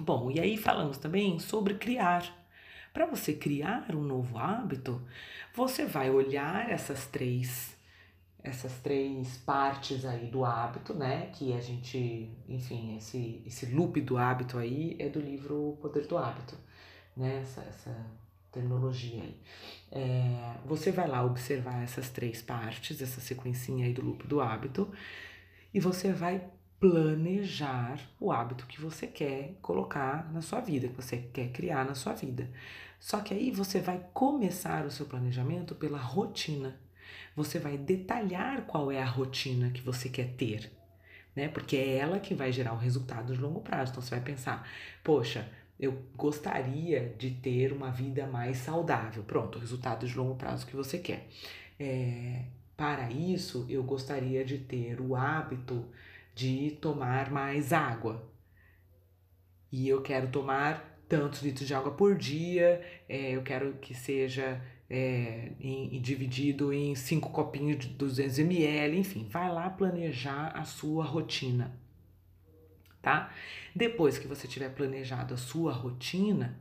Bom, 0.00 0.30
e 0.30 0.40
aí 0.40 0.56
falamos 0.56 0.96
também 0.96 1.38
sobre 1.38 1.74
criar. 1.74 2.34
Para 2.94 3.04
você 3.04 3.34
criar 3.34 3.94
um 3.94 4.02
novo 4.02 4.38
hábito, 4.38 5.02
você 5.54 5.84
vai 5.84 6.10
olhar 6.10 6.70
essas 6.70 7.06
três 7.06 7.77
essas 8.42 8.72
três 8.78 9.36
partes 9.38 10.04
aí 10.04 10.26
do 10.26 10.44
hábito, 10.44 10.94
né? 10.94 11.30
Que 11.34 11.52
a 11.52 11.60
gente, 11.60 12.30
enfim, 12.48 12.96
esse, 12.96 13.42
esse 13.46 13.66
loop 13.66 14.00
do 14.00 14.16
hábito 14.16 14.58
aí 14.58 14.96
é 14.98 15.08
do 15.08 15.20
livro 15.20 15.70
O 15.70 15.76
Poder 15.76 16.06
do 16.06 16.16
Hábito, 16.16 16.56
né? 17.16 17.40
Essa, 17.42 17.62
essa 17.62 18.06
terminologia 18.52 19.22
aí. 19.22 19.36
É, 19.90 20.54
você 20.64 20.90
vai 20.90 21.08
lá 21.08 21.24
observar 21.24 21.82
essas 21.82 22.10
três 22.10 22.40
partes, 22.40 23.02
essa 23.02 23.20
sequencinha 23.20 23.86
aí 23.86 23.92
do 23.92 24.02
loop 24.02 24.26
do 24.26 24.40
hábito, 24.40 24.90
e 25.72 25.80
você 25.80 26.12
vai 26.12 26.48
planejar 26.80 27.98
o 28.20 28.30
hábito 28.30 28.66
que 28.66 28.80
você 28.80 29.06
quer 29.06 29.56
colocar 29.60 30.32
na 30.32 30.40
sua 30.40 30.60
vida, 30.60 30.88
que 30.88 30.94
você 30.94 31.16
quer 31.16 31.50
criar 31.50 31.84
na 31.84 31.94
sua 31.94 32.12
vida. 32.12 32.48
Só 33.00 33.20
que 33.20 33.34
aí 33.34 33.50
você 33.50 33.80
vai 33.80 34.04
começar 34.14 34.86
o 34.86 34.90
seu 34.90 35.06
planejamento 35.06 35.74
pela 35.74 35.98
rotina 35.98 36.78
você 37.34 37.58
vai 37.58 37.76
detalhar 37.76 38.62
qual 38.62 38.90
é 38.90 39.00
a 39.00 39.06
rotina 39.06 39.70
que 39.70 39.82
você 39.82 40.08
quer 40.08 40.28
ter, 40.34 40.70
né? 41.34 41.48
Porque 41.48 41.76
é 41.76 41.96
ela 41.96 42.18
que 42.18 42.34
vai 42.34 42.52
gerar 42.52 42.72
o 42.72 42.78
resultado 42.78 43.34
de 43.34 43.40
longo 43.40 43.60
prazo. 43.60 43.92
Então 43.92 44.02
você 44.02 44.10
vai 44.10 44.20
pensar, 44.20 44.68
poxa, 45.04 45.48
eu 45.78 46.02
gostaria 46.16 47.14
de 47.16 47.30
ter 47.30 47.72
uma 47.72 47.90
vida 47.90 48.26
mais 48.26 48.58
saudável. 48.58 49.22
Pronto, 49.22 49.56
o 49.56 49.60
resultado 49.60 50.06
de 50.06 50.16
longo 50.16 50.34
prazo 50.34 50.66
que 50.66 50.74
você 50.74 50.98
quer. 50.98 51.28
É, 51.78 52.44
para 52.76 53.10
isso, 53.10 53.66
eu 53.68 53.82
gostaria 53.82 54.44
de 54.44 54.58
ter 54.58 55.00
o 55.00 55.14
hábito 55.14 55.84
de 56.34 56.78
tomar 56.80 57.30
mais 57.30 57.72
água. 57.72 58.28
E 59.70 59.88
eu 59.88 60.02
quero 60.02 60.28
tomar 60.28 60.98
tantos 61.08 61.42
litros 61.42 61.66
de 61.66 61.74
água 61.74 61.92
por 61.92 62.16
dia, 62.16 62.80
é, 63.08 63.32
eu 63.32 63.42
quero 63.42 63.74
que 63.74 63.94
seja 63.94 64.60
é, 64.90 65.52
em, 65.60 66.00
dividido 66.00 66.72
em 66.72 66.94
cinco 66.94 67.30
copinhos 67.30 67.78
de 67.78 67.88
200 67.88 68.38
ml, 68.38 68.98
enfim, 68.98 69.26
vai 69.28 69.52
lá 69.52 69.68
planejar 69.68 70.48
a 70.56 70.64
sua 70.64 71.04
rotina, 71.04 71.78
tá? 73.02 73.32
Depois 73.74 74.18
que 74.18 74.26
você 74.26 74.48
tiver 74.48 74.70
planejado 74.70 75.34
a 75.34 75.36
sua 75.36 75.72
rotina, 75.72 76.58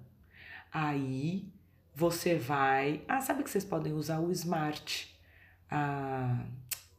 aí 0.72 1.52
você 1.96 2.36
vai. 2.36 3.02
Ah, 3.08 3.22
sabe 3.22 3.44
que 3.44 3.50
vocês 3.50 3.66
podem 3.66 3.94
usar 3.94 4.20
o 4.20 4.32
Smart 4.32 5.18
ah, 5.72 6.46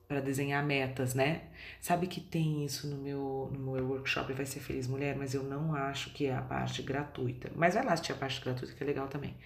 para 0.08 0.20
desenhar 0.20 0.64
metas, 0.64 1.14
né? 1.14 1.42
Sabe 1.80 2.06
que 2.06 2.20
tem 2.20 2.64
isso 2.64 2.88
no 2.88 2.96
meu, 2.96 3.50
no 3.52 3.72
meu 3.72 3.86
workshop 3.86 4.32
Vai 4.32 4.46
Ser 4.46 4.60
Feliz 4.60 4.88
Mulher, 4.88 5.14
mas 5.14 5.34
eu 5.34 5.44
não 5.44 5.74
acho 5.74 6.12
que 6.14 6.26
é 6.26 6.34
a 6.34 6.42
parte 6.42 6.82
gratuita. 6.82 7.50
Mas 7.54 7.74
vai 7.74 7.84
lá 7.84 7.92
assistir 7.92 8.12
a 8.12 8.16
parte 8.16 8.40
gratuita 8.40 8.74
que 8.74 8.82
é 8.82 8.86
legal 8.86 9.06
também. 9.06 9.36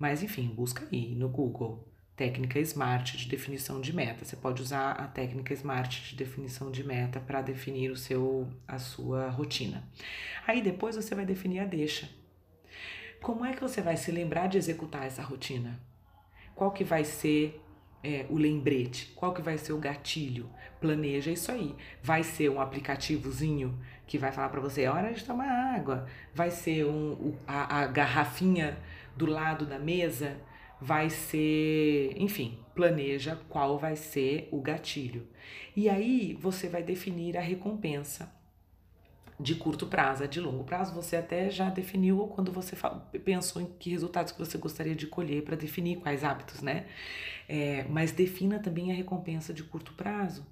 Mas 0.00 0.22
enfim, 0.22 0.48
busca 0.48 0.88
aí 0.90 1.14
no 1.14 1.28
Google 1.28 1.86
técnica 2.16 2.58
SMART 2.58 3.16
de 3.16 3.28
definição 3.28 3.80
de 3.80 3.94
meta. 3.94 4.24
Você 4.24 4.34
pode 4.34 4.62
usar 4.62 4.92
a 4.92 5.06
técnica 5.06 5.54
SMART 5.54 6.08
de 6.08 6.16
definição 6.16 6.70
de 6.70 6.82
meta 6.82 7.20
para 7.20 7.42
definir 7.42 7.90
o 7.90 7.96
seu 7.96 8.48
a 8.66 8.78
sua 8.78 9.28
rotina. 9.28 9.84
Aí 10.46 10.62
depois 10.62 10.96
você 10.96 11.14
vai 11.14 11.26
definir 11.26 11.60
a 11.60 11.66
deixa. 11.66 12.08
Como 13.22 13.44
é 13.44 13.52
que 13.52 13.60
você 13.60 13.82
vai 13.82 13.98
se 13.98 14.10
lembrar 14.10 14.48
de 14.48 14.56
executar 14.56 15.06
essa 15.06 15.22
rotina? 15.22 15.78
Qual 16.54 16.70
que 16.70 16.82
vai 16.82 17.04
ser 17.04 17.60
é, 18.02 18.24
o 18.30 18.38
lembrete? 18.38 19.12
Qual 19.14 19.34
que 19.34 19.42
vai 19.42 19.58
ser 19.58 19.74
o 19.74 19.78
gatilho? 19.78 20.48
Planeja 20.80 21.30
isso 21.30 21.52
aí. 21.52 21.74
Vai 22.02 22.22
ser 22.22 22.50
um 22.50 22.60
aplicativozinho 22.60 23.78
que 24.06 24.18
vai 24.18 24.32
falar 24.32 24.48
para 24.48 24.60
você, 24.60 24.82
é 24.82 24.90
hora 24.90 25.12
de 25.12 25.24
tomar 25.24 25.74
água. 25.74 26.06
Vai 26.34 26.50
ser 26.50 26.84
um, 26.86 27.34
a, 27.46 27.80
a 27.80 27.86
garrafinha 27.86 28.78
do 29.16 29.26
lado 29.26 29.66
da 29.66 29.78
mesa 29.78 30.36
vai 30.80 31.10
ser, 31.10 32.14
enfim, 32.16 32.58
planeja 32.74 33.38
qual 33.48 33.78
vai 33.78 33.96
ser 33.96 34.48
o 34.50 34.60
gatilho. 34.60 35.28
E 35.76 35.88
aí 35.88 36.36
você 36.40 36.68
vai 36.68 36.82
definir 36.82 37.36
a 37.36 37.40
recompensa. 37.40 38.32
De 39.40 39.54
curto 39.54 39.86
prazo, 39.86 40.22
é 40.22 40.26
de 40.26 40.38
longo 40.38 40.64
prazo, 40.64 40.94
você 40.94 41.16
até 41.16 41.50
já 41.50 41.70
definiu 41.70 42.18
quando 42.34 42.52
você 42.52 42.76
pensou 43.24 43.62
em 43.62 43.66
que 43.78 43.88
resultados 43.88 44.32
que 44.32 44.38
você 44.38 44.58
gostaria 44.58 44.94
de 44.94 45.06
colher 45.06 45.42
para 45.42 45.56
definir 45.56 45.96
quais 45.96 46.22
hábitos, 46.22 46.60
né? 46.60 46.84
É, 47.48 47.84
mas 47.88 48.12
defina 48.12 48.58
também 48.58 48.92
a 48.92 48.94
recompensa 48.94 49.52
de 49.52 49.64
curto 49.64 49.92
prazo, 49.94 50.46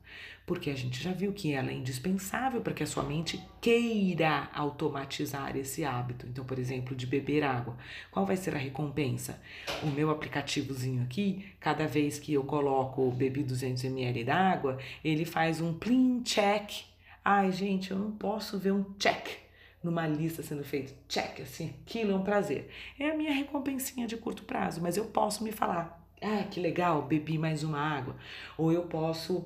porque 0.44 0.70
a 0.70 0.74
gente 0.74 1.00
já 1.00 1.12
viu 1.12 1.32
que 1.32 1.52
ela 1.52 1.70
é 1.70 1.74
indispensável 1.74 2.60
para 2.60 2.72
que 2.72 2.82
a 2.82 2.86
sua 2.86 3.04
mente 3.04 3.40
queira 3.60 4.48
automatizar 4.52 5.54
esse 5.56 5.84
hábito. 5.84 6.26
Então, 6.26 6.44
por 6.44 6.58
exemplo, 6.58 6.96
de 6.96 7.06
beber 7.06 7.44
água. 7.44 7.76
Qual 8.10 8.26
vai 8.26 8.36
ser 8.36 8.54
a 8.56 8.58
recompensa? 8.58 9.40
O 9.82 9.86
meu 9.86 10.10
aplicativozinho 10.10 11.02
aqui, 11.04 11.44
cada 11.60 11.86
vez 11.86 12.18
que 12.18 12.32
eu 12.32 12.42
coloco 12.42 13.12
bebi 13.12 13.44
200 13.44 13.84
ml 13.84 14.24
d'água, 14.24 14.78
ele 15.04 15.24
faz 15.24 15.60
um 15.60 15.74
plim 15.74 16.22
check 16.22 16.88
Ai, 17.30 17.52
gente, 17.52 17.90
eu 17.90 17.98
não 17.98 18.10
posso 18.12 18.58
ver 18.58 18.72
um 18.72 18.82
check 18.98 19.36
numa 19.82 20.06
lista 20.06 20.42
sendo 20.42 20.64
feito. 20.64 20.94
Check, 21.06 21.42
assim, 21.42 21.74
aquilo 21.82 22.12
é 22.12 22.14
um 22.14 22.24
prazer. 22.24 22.70
É 22.98 23.10
a 23.10 23.14
minha 23.14 23.30
recompensinha 23.30 24.06
de 24.06 24.16
curto 24.16 24.44
prazo, 24.44 24.80
mas 24.80 24.96
eu 24.96 25.04
posso 25.04 25.44
me 25.44 25.52
falar, 25.52 26.08
ah, 26.22 26.44
que 26.44 26.58
legal, 26.58 27.02
bebi 27.02 27.36
mais 27.36 27.62
uma 27.62 27.78
água. 27.78 28.16
Ou 28.56 28.72
eu 28.72 28.84
posso 28.84 29.44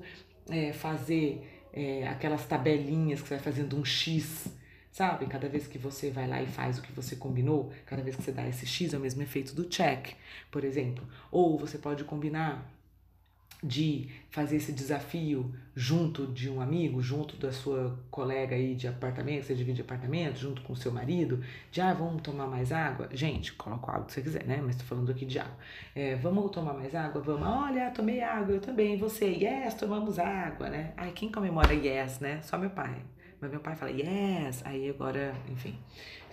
é, 0.49 0.71
fazer 0.71 1.67
é, 1.73 2.07
aquelas 2.07 2.45
tabelinhas 2.45 3.21
que 3.21 3.27
você 3.27 3.35
vai 3.35 3.43
fazendo 3.43 3.77
um 3.77 3.83
X, 3.83 4.47
sabe? 4.89 5.25
Cada 5.25 5.49
vez 5.49 5.67
que 5.67 5.77
você 5.77 6.09
vai 6.09 6.25
lá 6.25 6.41
e 6.41 6.47
faz 6.47 6.79
o 6.79 6.81
que 6.81 6.91
você 6.93 7.17
combinou, 7.17 7.69
cada 7.85 8.01
vez 8.01 8.15
que 8.15 8.21
você 8.21 8.31
dá 8.31 8.47
esse 8.47 8.65
X 8.65 8.93
é 8.93 8.97
o 8.97 9.01
mesmo 9.01 9.21
efeito 9.21 9.53
do 9.53 9.65
check, 9.65 10.13
por 10.49 10.63
exemplo. 10.63 11.05
Ou 11.29 11.59
você 11.59 11.77
pode 11.77 12.05
combinar 12.05 12.65
de 13.63 14.09
fazer 14.29 14.57
esse 14.57 14.73
desafio 14.73 15.53
junto 15.75 16.27
de 16.27 16.49
um 16.49 16.59
amigo, 16.59 17.01
junto 17.01 17.37
da 17.37 17.51
sua 17.51 17.97
colega 18.11 18.55
aí 18.55 18.75
de 18.75 18.87
apartamento, 18.87 19.45
você 19.45 19.55
divide 19.55 19.81
apartamento, 19.81 20.37
junto 20.37 20.61
com 20.61 20.73
o 20.73 20.75
seu 20.75 20.91
marido, 20.91 21.43
de 21.71 21.79
ah, 21.79 21.93
vamos 21.93 22.21
tomar 22.21 22.47
mais 22.47 22.71
água? 22.71 23.09
Gente, 23.13 23.53
coloca 23.53 23.91
água 23.91 24.05
que 24.05 24.13
você 24.13 24.21
quiser, 24.21 24.45
né? 24.45 24.61
Mas 24.63 24.75
tô 24.75 24.83
falando 24.83 25.09
aqui 25.09 25.25
de 25.25 25.39
água. 25.39 25.55
É, 25.95 26.15
vamos 26.15 26.51
tomar 26.51 26.73
mais 26.73 26.93
água? 26.93 27.21
Vamos, 27.21 27.47
olha, 27.47 27.89
tomei 27.91 28.21
água, 28.21 28.55
eu 28.55 28.61
também, 28.61 28.97
você, 28.97 29.25
yes, 29.25 29.73
tomamos 29.75 30.19
água, 30.19 30.69
né? 30.69 30.93
Ai, 30.97 31.11
quem 31.11 31.31
comemora 31.31 31.73
yes, 31.73 32.19
né? 32.19 32.41
Só 32.41 32.57
meu 32.57 32.69
pai. 32.69 33.01
Mas 33.39 33.49
meu 33.49 33.59
pai 33.59 33.75
fala 33.75 33.91
yes, 33.91 34.65
aí 34.65 34.89
agora, 34.89 35.33
enfim. 35.49 35.77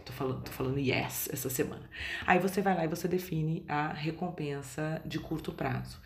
Tô 0.04 0.12
falando, 0.12 0.42
tô 0.42 0.50
falando 0.50 0.78
yes 0.78 1.28
essa 1.32 1.48
semana. 1.48 1.88
Aí 2.26 2.38
você 2.38 2.60
vai 2.60 2.74
lá 2.74 2.84
e 2.84 2.88
você 2.88 3.06
define 3.06 3.64
a 3.68 3.92
recompensa 3.92 5.00
de 5.04 5.18
curto 5.18 5.52
prazo. 5.52 6.00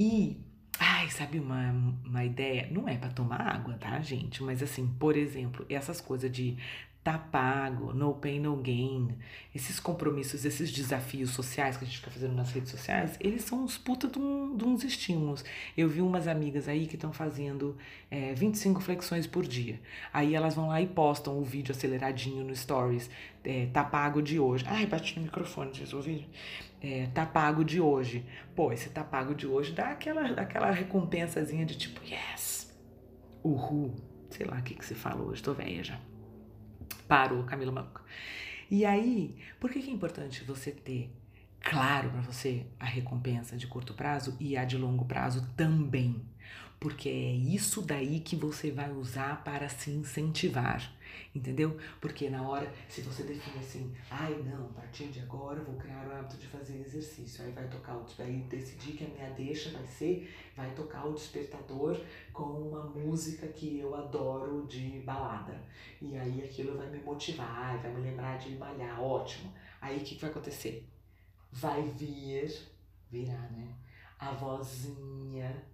E, 0.00 0.40
ai, 0.78 1.10
sabe 1.10 1.38
uma, 1.38 1.72
uma 2.06 2.24
ideia? 2.24 2.66
Não 2.70 2.88
é 2.88 2.96
para 2.96 3.10
tomar 3.10 3.42
água, 3.42 3.74
tá, 3.74 4.00
gente? 4.00 4.42
Mas 4.42 4.62
assim, 4.62 4.86
por 4.98 5.14
exemplo, 5.14 5.66
essas 5.68 6.00
coisas 6.00 6.32
de 6.32 6.56
tá 7.02 7.16
pago, 7.16 7.94
no 7.94 8.12
pain, 8.14 8.40
no 8.40 8.56
gain, 8.56 9.16
esses 9.54 9.80
compromissos, 9.80 10.44
esses 10.44 10.70
desafios 10.70 11.30
sociais 11.30 11.76
que 11.78 11.84
a 11.84 11.86
gente 11.86 11.98
fica 11.98 12.10
fazendo 12.10 12.34
nas 12.34 12.52
redes 12.52 12.70
sociais, 12.70 13.16
eles 13.20 13.42
são 13.42 13.64
uns 13.64 13.78
puta 13.78 14.06
de, 14.06 14.18
um, 14.18 14.54
de 14.54 14.64
uns 14.64 14.84
estímulos. 14.84 15.42
Eu 15.74 15.88
vi 15.88 16.02
umas 16.02 16.28
amigas 16.28 16.68
aí 16.68 16.86
que 16.86 16.96
estão 16.96 17.10
fazendo 17.10 17.76
é, 18.10 18.34
25 18.34 18.82
flexões 18.82 19.26
por 19.26 19.46
dia. 19.46 19.80
Aí 20.12 20.34
elas 20.34 20.54
vão 20.54 20.68
lá 20.68 20.80
e 20.82 20.86
postam 20.86 21.38
o 21.38 21.42
vídeo 21.42 21.72
aceleradinho 21.72 22.44
no 22.44 22.54
Stories. 22.54 23.08
É, 23.42 23.66
tá 23.72 23.82
pago 23.82 24.20
de 24.20 24.38
hoje. 24.38 24.66
Ai, 24.68 24.84
bati 24.84 25.18
no 25.18 25.24
microfone, 25.24 25.74
vocês 25.74 25.94
ouviram? 25.94 26.26
É, 26.82 27.06
tá 27.14 27.24
pago 27.24 27.64
de 27.64 27.80
hoje. 27.80 28.26
Pô, 28.54 28.72
esse 28.72 28.90
tá 28.90 29.02
pago 29.02 29.34
de 29.34 29.46
hoje 29.46 29.72
dá 29.72 29.88
aquela, 29.88 30.26
aquela 30.32 30.70
recompensazinha 30.70 31.64
de 31.64 31.78
tipo, 31.78 32.02
yes, 32.04 32.78
uhul. 33.42 33.94
Sei 34.28 34.46
lá 34.46 34.58
o 34.58 34.62
que, 34.62 34.74
que 34.74 34.84
você 34.84 34.94
fala 34.94 35.22
hoje, 35.22 35.42
tô 35.42 35.54
velha 35.54 35.82
já. 35.82 36.09
Parou, 37.08 37.44
Camila 37.44 37.72
Maluca. 37.72 38.02
E 38.70 38.84
aí, 38.84 39.36
por 39.58 39.70
que, 39.70 39.82
que 39.82 39.90
é 39.90 39.92
importante 39.92 40.44
você 40.44 40.70
ter 40.70 41.10
claro 41.60 42.10
para 42.10 42.20
você 42.20 42.66
a 42.78 42.84
recompensa 42.84 43.56
de 43.56 43.66
curto 43.66 43.94
prazo 43.94 44.36
e 44.38 44.56
a 44.56 44.64
de 44.64 44.76
longo 44.78 45.04
prazo 45.04 45.46
também? 45.56 46.22
Porque 46.78 47.08
é 47.08 47.32
isso 47.32 47.82
daí 47.82 48.20
que 48.20 48.36
você 48.36 48.70
vai 48.70 48.90
usar 48.90 49.42
para 49.44 49.68
se 49.68 49.90
incentivar 49.90 50.90
entendeu? 51.34 51.78
Porque 52.00 52.28
na 52.28 52.46
hora, 52.48 52.72
se 52.88 53.02
você 53.02 53.22
define 53.22 53.58
assim, 53.58 53.94
ai 54.10 54.34
não, 54.42 54.66
a 54.66 54.72
partir 54.72 55.08
de 55.08 55.20
agora 55.20 55.60
eu 55.60 55.64
vou 55.64 55.76
criar 55.76 56.06
o 56.06 56.12
hábito 56.12 56.36
de 56.36 56.46
fazer 56.46 56.80
exercício, 56.80 57.44
aí 57.44 57.52
vai 57.52 57.68
tocar 57.68 57.96
o 57.96 58.06
aí 58.18 58.42
decidir 58.48 58.92
que 58.92 59.04
a 59.04 59.08
minha 59.08 59.30
deixa 59.30 59.70
vai 59.70 59.86
ser, 59.86 60.32
vai 60.56 60.74
tocar 60.74 61.06
o 61.06 61.14
despertador 61.14 62.00
com 62.32 62.44
uma 62.44 62.84
música 62.84 63.46
que 63.48 63.78
eu 63.78 63.94
adoro 63.94 64.66
de 64.66 65.00
balada. 65.00 65.62
E 66.00 66.16
aí 66.16 66.42
aquilo 66.42 66.76
vai 66.76 66.90
me 66.90 66.98
motivar, 66.98 67.78
vai 67.78 67.92
me 67.92 68.00
lembrar 68.02 68.38
de 68.38 68.56
malhar, 68.56 69.00
ótimo. 69.00 69.52
Aí 69.80 69.98
o 69.98 70.00
que, 70.00 70.14
que 70.14 70.20
vai 70.20 70.30
acontecer? 70.30 70.88
Vai 71.52 71.82
vir, 71.82 72.50
virar, 73.10 73.50
né? 73.50 73.74
A 74.18 74.32
vozinha 74.32 75.64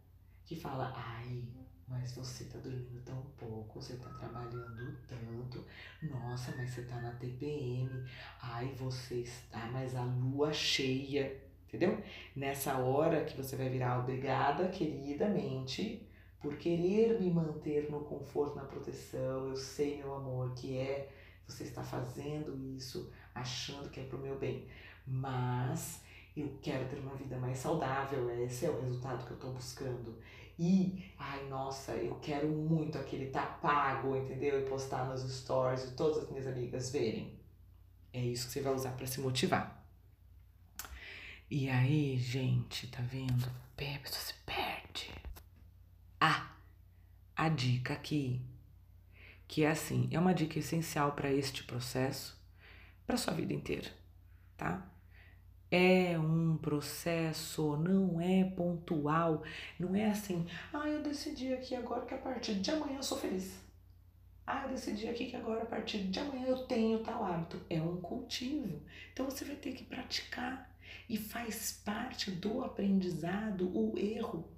que 0.45 0.55
fala, 0.55 0.93
ai, 0.95 1.43
mas 1.89 2.13
você 2.13 2.45
tá 2.45 2.59
dormindo 2.59 3.01
tão 3.05 3.23
pouco, 3.39 3.81
você 3.81 3.97
tá 3.97 4.09
trabalhando 4.11 4.97
tanto. 5.07 5.65
Nossa, 6.03 6.53
mas 6.57 6.71
você 6.71 6.83
tá 6.83 7.01
na 7.01 7.13
TPM. 7.13 7.89
Ai, 8.43 8.75
você 8.77 9.17
está, 9.17 9.67
mas 9.67 9.95
a 9.95 10.03
lua 10.03 10.53
cheia, 10.53 11.41
entendeu? 11.67 12.03
Nessa 12.35 12.79
hora 12.79 13.25
que 13.25 13.37
você 13.37 13.55
vai 13.57 13.69
virar 13.69 14.01
obrigada, 14.01 14.69
queridamente, 14.69 16.07
por 16.41 16.57
querer 16.57 17.21
me 17.21 17.31
manter 17.31 17.91
no 17.91 18.01
conforto, 18.01 18.57
na 18.57 18.65
proteção. 18.65 19.49
Eu 19.49 19.57
sei, 19.57 19.99
meu 19.99 20.15
amor, 20.15 20.55
que 20.55 20.77
é 20.77 21.09
você 21.47 21.63
está 21.63 21.83
fazendo 21.83 22.57
isso 22.77 23.13
achando 23.35 23.89
que 23.91 24.01
é 24.01 24.05
pro 24.05 24.19
meu 24.19 24.39
bem. 24.39 24.67
Mas 25.07 26.03
eu 26.37 26.59
quero 26.61 26.89
ter 26.89 26.99
uma 26.99 27.15
vida 27.15 27.39
mais 27.39 27.59
saudável, 27.59 28.29
esse 28.43 28.67
é 28.67 28.71
o 28.71 28.81
resultado 28.81 29.25
que 29.25 29.31
eu 29.31 29.37
estou 29.37 29.53
buscando. 29.53 30.19
E, 30.59 31.13
ai, 31.19 31.47
nossa, 31.49 31.93
eu 31.93 32.15
quero 32.17 32.49
muito 32.49 32.97
aquele 32.97 33.27
tá 33.27 33.45
pago, 33.45 34.17
entendeu? 34.17 34.61
E 34.61 34.69
postar 34.69 35.05
nos 35.05 35.21
stories 35.23 35.85
e 35.85 35.95
todas 35.95 36.25
as 36.25 36.31
minhas 36.31 36.47
amigas 36.47 36.91
verem. 36.91 37.39
É 38.13 38.21
isso 38.21 38.47
que 38.47 38.53
você 38.55 38.63
vai 38.63 38.75
usar 38.75 38.93
para 38.93 39.07
se 39.07 39.21
motivar. 39.21 39.85
E 41.51 41.69
aí, 41.69 42.17
gente, 42.19 42.87
tá 42.89 43.03
vendo? 43.03 43.47
A 43.79 44.09
se 44.09 44.35
perde. 44.47 45.13
Ah, 46.19 46.51
a 47.37 47.49
dica 47.51 47.93
aqui, 47.93 48.41
que 49.47 49.63
é 49.63 49.71
assim, 49.71 50.09
é 50.11 50.19
uma 50.19 50.33
dica 50.33 50.59
essencial 50.59 51.13
para 51.13 51.31
este 51.31 51.63
processo, 51.65 52.41
para 53.07 53.19
sua 53.19 53.35
vida 53.35 53.53
inteira, 53.53 53.91
tá? 54.57 54.91
É 55.71 56.19
um 56.19 56.57
processo, 56.57 57.77
não 57.77 58.21
é 58.21 58.45
pontual, 58.45 59.43
não 59.79 59.95
é 59.97 60.11
assim, 60.11 60.47
ah, 60.73 60.89
eu 60.89 61.03
decidi 61.03 61.53
aqui 61.53 61.75
agora 61.75 62.07
que 62.07 62.15
a 62.15 62.19
partir 62.19 62.55
de 62.55 62.71
amanhã 62.71 62.99
eu 62.99 63.03
sou 63.03 63.19
feliz. 63.19 63.59
Ah, 64.47 64.63
eu 64.65 64.71
decidi 64.71 65.09
aqui 65.09 65.27
que 65.27 65.37
agora 65.37 65.63
a 65.63 65.67
partir 65.67 66.05
de 66.05 66.21
amanhã 66.21 66.47
eu 66.47 66.67
tenho 66.67 67.01
tal 67.01 67.25
hábito. 67.25 67.61
É 67.69 67.81
um 67.81 68.01
cultivo. 68.01 68.81
Então 69.13 69.27
você 69.27 69.45
vai 69.45 69.57
ter 69.57 69.73
que 69.73 69.85
praticar 69.85 70.71
e 71.09 71.17
faz 71.17 71.83
parte 71.85 72.31
do 72.31 72.63
aprendizado 72.65 73.69
o 73.77 73.99
erro 73.99 74.56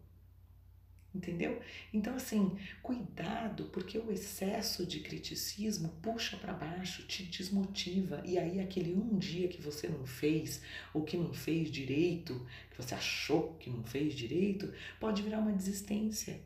entendeu? 1.14 1.60
Então, 1.92 2.14
assim, 2.14 2.56
cuidado, 2.82 3.64
porque 3.72 3.98
o 3.98 4.12
excesso 4.12 4.86
de 4.86 5.00
criticismo 5.00 5.88
puxa 6.02 6.36
para 6.36 6.52
baixo, 6.52 7.06
te 7.06 7.24
desmotiva, 7.24 8.22
e 8.24 8.38
aí 8.38 8.60
aquele 8.60 8.94
um 8.94 9.18
dia 9.18 9.48
que 9.48 9.60
você 9.60 9.88
não 9.88 10.06
fez, 10.06 10.62
ou 10.92 11.02
que 11.02 11.16
não 11.16 11.32
fez 11.32 11.70
direito, 11.70 12.46
que 12.70 12.82
você 12.82 12.94
achou 12.94 13.54
que 13.54 13.70
não 13.70 13.82
fez 13.82 14.14
direito, 14.14 14.72
pode 15.00 15.22
virar 15.22 15.38
uma 15.38 15.52
desistência. 15.52 16.40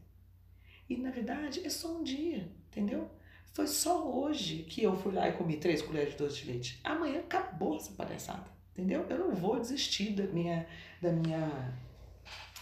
E 0.88 0.96
na 0.96 1.10
verdade 1.10 1.64
é 1.64 1.70
só 1.70 1.98
um 1.98 2.02
dia, 2.02 2.48
entendeu? 2.70 3.10
Foi 3.52 3.66
só 3.66 4.08
hoje 4.08 4.62
que 4.62 4.82
eu 4.82 4.96
fui 4.96 5.12
lá 5.12 5.28
e 5.28 5.32
comi 5.32 5.58
três 5.58 5.82
colheres 5.82 6.12
de 6.12 6.18
doce 6.18 6.40
de 6.40 6.50
leite. 6.50 6.80
Amanhã 6.82 7.20
acabou 7.20 7.76
essa 7.76 7.92
palhaçada, 7.92 8.46
entendeu? 8.72 9.06
Eu 9.10 9.18
não 9.18 9.34
vou 9.34 9.60
desistir 9.60 10.12
da 10.12 10.24
minha, 10.24 10.66
da 11.02 11.12
minha, 11.12 11.74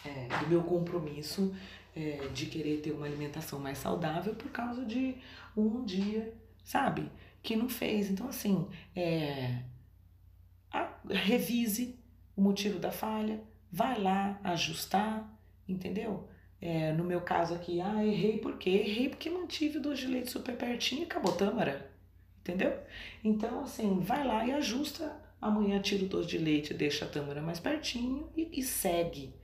é, 0.05 0.39
do 0.41 0.49
meu 0.49 0.65
compromisso 0.65 1.55
é, 1.95 2.29
de 2.33 2.47
querer 2.47 2.81
ter 2.81 2.93
uma 2.93 3.07
alimentação 3.07 3.59
mais 3.59 3.79
saudável 3.79 4.35
por 4.35 4.51
causa 4.51 4.85
de 4.85 5.17
um 5.57 5.85
dia, 5.85 6.35
sabe? 6.65 7.11
Que 7.43 7.57
não 7.57 7.69
fez. 7.69 8.11
Então, 8.11 8.29
assim, 8.29 8.69
é, 8.95 9.63
a, 10.73 10.89
revise 11.09 11.99
o 12.37 12.43
motivo 12.43 12.79
da 12.79 12.91
falha, 12.91 13.41
vai 13.71 14.01
lá 14.01 14.41
ajustar, 14.43 15.31
entendeu? 15.69 16.29
É, 16.61 16.93
no 16.93 17.05
meu 17.05 17.21
caso 17.21 17.55
aqui, 17.55 17.81
ah, 17.81 18.05
errei 18.05 18.39
por 18.39 18.59
quê? 18.59 18.71
Errei 18.71 19.09
porque 19.09 19.31
mantive 19.31 19.79
o 19.79 19.83
doce 19.83 20.03
de 20.03 20.09
leite 20.09 20.31
super 20.31 20.57
pertinho 20.57 21.03
e 21.03 21.05
acabou 21.05 21.33
tâmara, 21.33 21.91
entendeu? 22.41 22.79
Então, 23.25 23.63
assim, 23.63 24.01
vai 24.01 24.27
lá 24.27 24.47
e 24.47 24.53
ajusta. 24.53 25.11
Amanhã 25.41 25.81
tira 25.81 26.05
o 26.05 26.09
doce 26.09 26.29
de 26.29 26.39
leite, 26.39 26.75
deixa 26.75 27.07
a 27.07 27.09
tâmara 27.09 27.41
mais 27.41 27.59
pertinho 27.59 28.29
e, 28.37 28.61
e 28.61 28.63
segue, 28.63 29.35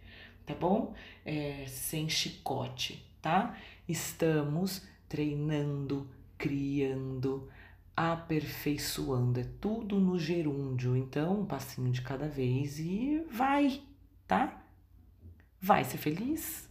tá 0.47 0.55
bom? 0.55 0.95
É, 1.25 1.65
sem 1.67 2.09
chicote, 2.09 3.05
tá? 3.21 3.57
Estamos 3.89 4.87
treinando 5.09 6.09
criando, 6.39 7.49
aperfeiçoando. 7.97 9.41
É 9.41 9.45
tudo 9.61 9.99
no 9.99 10.19
gerúndio. 10.19 10.97
Então, 10.97 11.41
um 11.41 11.47
passinho 11.47 11.91
de 11.91 12.03
cada 12.03 12.29
vez 12.29 12.79
e 12.79 13.25
vai, 13.31 13.83
tá? 14.27 14.63
Vai 15.61 15.85
ser 15.85 15.99
feliz? 15.99 16.69